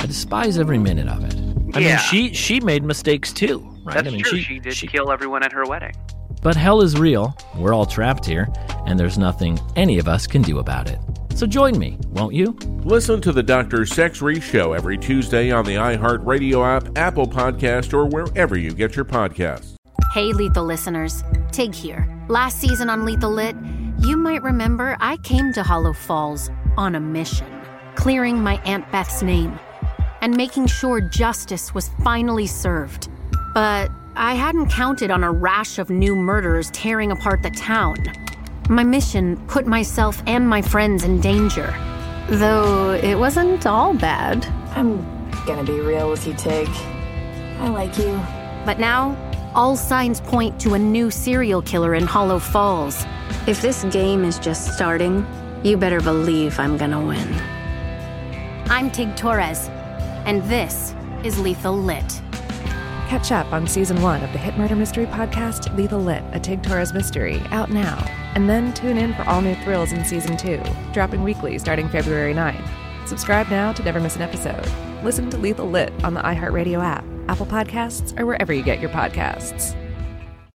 I 0.00 0.06
despise 0.06 0.58
every 0.58 0.78
minute 0.78 1.06
of 1.06 1.22
it. 1.22 1.36
I 1.76 1.78
Yeah. 1.78 1.88
mean, 1.90 1.98
she 2.10 2.34
she 2.34 2.58
made 2.58 2.82
mistakes 2.82 3.32
too, 3.32 3.64
right? 3.86 3.94
That's 3.94 4.08
I 4.08 4.10
mean, 4.10 4.22
true. 4.22 4.38
She, 4.38 4.58
did 4.58 4.74
kill 4.74 5.10
everyone 5.10 5.42
at 5.42 5.52
her 5.52 5.64
wedding. 5.64 5.94
But 6.42 6.56
hell 6.56 6.82
is 6.82 6.98
real. 6.98 7.36
We're 7.56 7.72
all 7.72 7.86
trapped 7.86 8.26
here, 8.26 8.48
and 8.86 8.98
there's 9.00 9.18
nothing 9.18 9.58
any 9.74 9.98
of 9.98 10.06
us 10.08 10.26
can 10.26 10.42
do 10.42 10.58
about 10.58 10.88
it. 10.88 10.98
So 11.34 11.46
join 11.46 11.78
me, 11.78 11.98
won't 12.10 12.34
you? 12.34 12.56
Listen 12.84 13.20
to 13.22 13.32
the 13.32 13.42
Dr. 13.42 13.84
Sex 13.84 14.22
Reese 14.22 14.44
Show 14.44 14.72
every 14.72 14.96
Tuesday 14.96 15.50
on 15.50 15.64
the 15.64 15.74
iHeartRadio 15.74 16.64
app, 16.64 16.96
Apple 16.96 17.26
Podcast, 17.26 17.92
or 17.92 18.06
wherever 18.06 18.56
you 18.56 18.70
get 18.72 18.96
your 18.96 19.04
podcasts. 19.04 19.74
Hey, 20.12 20.32
Lethal 20.32 20.64
listeners. 20.64 21.22
Tig 21.52 21.74
here. 21.74 22.08
Last 22.28 22.58
season 22.58 22.88
on 22.88 23.04
Lethal 23.04 23.30
Lit, 23.32 23.54
you 24.00 24.16
might 24.16 24.42
remember 24.42 24.96
I 25.00 25.16
came 25.18 25.52
to 25.52 25.62
Hollow 25.62 25.92
Falls 25.92 26.50
on 26.76 26.94
a 26.94 27.00
mission. 27.00 27.46
clearing 27.96 28.42
my 28.42 28.56
Aunt 28.64 28.90
Beth's 28.92 29.22
name, 29.22 29.58
and 30.20 30.36
making 30.36 30.66
sure 30.66 31.00
justice 31.00 31.74
was 31.74 31.90
finally 32.04 32.46
served. 32.46 33.08
But 33.56 33.90
I 34.16 34.34
hadn't 34.34 34.68
counted 34.68 35.10
on 35.10 35.24
a 35.24 35.32
rash 35.32 35.78
of 35.78 35.88
new 35.88 36.14
murders 36.14 36.70
tearing 36.72 37.10
apart 37.10 37.42
the 37.42 37.48
town. 37.48 37.96
My 38.68 38.84
mission 38.84 39.38
put 39.46 39.66
myself 39.66 40.22
and 40.26 40.46
my 40.46 40.60
friends 40.60 41.04
in 41.04 41.22
danger. 41.22 41.74
Though 42.28 42.90
it 42.90 43.14
wasn't 43.14 43.64
all 43.64 43.94
bad. 43.94 44.44
I'm 44.76 45.02
gonna 45.46 45.64
be 45.64 45.80
real 45.80 46.10
with 46.10 46.26
you, 46.26 46.34
Tig. 46.34 46.68
I 47.58 47.68
like 47.68 47.96
you. 47.96 48.20
But 48.66 48.78
now, 48.78 49.16
all 49.54 49.74
signs 49.74 50.20
point 50.20 50.60
to 50.60 50.74
a 50.74 50.78
new 50.78 51.10
serial 51.10 51.62
killer 51.62 51.94
in 51.94 52.04
Hollow 52.04 52.38
Falls. 52.38 53.06
If 53.46 53.62
this 53.62 53.84
game 53.84 54.22
is 54.22 54.38
just 54.38 54.74
starting, 54.74 55.26
you 55.62 55.78
better 55.78 56.02
believe 56.02 56.60
I'm 56.60 56.76
gonna 56.76 57.00
win. 57.00 57.34
I'm 58.68 58.90
Tig 58.90 59.16
Torres, 59.16 59.70
and 60.26 60.42
this 60.42 60.94
is 61.24 61.38
Lethal 61.38 61.74
Lit. 61.74 62.20
Catch 63.06 63.30
up 63.30 63.52
on 63.52 63.68
season 63.68 64.02
one 64.02 64.24
of 64.24 64.32
the 64.32 64.38
hit 64.38 64.58
murder 64.58 64.74
mystery 64.74 65.06
podcast 65.06 65.74
Lethal 65.76 66.00
Lit, 66.00 66.24
a 66.32 66.40
Tig 66.40 66.64
Torres 66.64 66.92
mystery, 66.92 67.40
out 67.50 67.70
now. 67.70 67.96
And 68.34 68.50
then 68.50 68.74
tune 68.74 68.98
in 68.98 69.14
for 69.14 69.22
all 69.28 69.40
new 69.40 69.54
thrills 69.62 69.92
in 69.92 70.04
season 70.04 70.36
two, 70.36 70.60
dropping 70.92 71.22
weekly 71.22 71.56
starting 71.58 71.88
February 71.88 72.34
9th. 72.34 72.68
Subscribe 73.06 73.48
now 73.48 73.72
to 73.72 73.84
never 73.84 74.00
miss 74.00 74.16
an 74.16 74.22
episode. 74.22 74.68
Listen 75.04 75.30
to 75.30 75.38
Lethal 75.38 75.70
Lit 75.70 75.92
on 76.02 76.14
the 76.14 76.20
iHeartRadio 76.20 76.82
app, 76.82 77.04
Apple 77.28 77.46
Podcasts, 77.46 78.18
or 78.18 78.26
wherever 78.26 78.52
you 78.52 78.64
get 78.64 78.80
your 78.80 78.90
podcasts. 78.90 79.76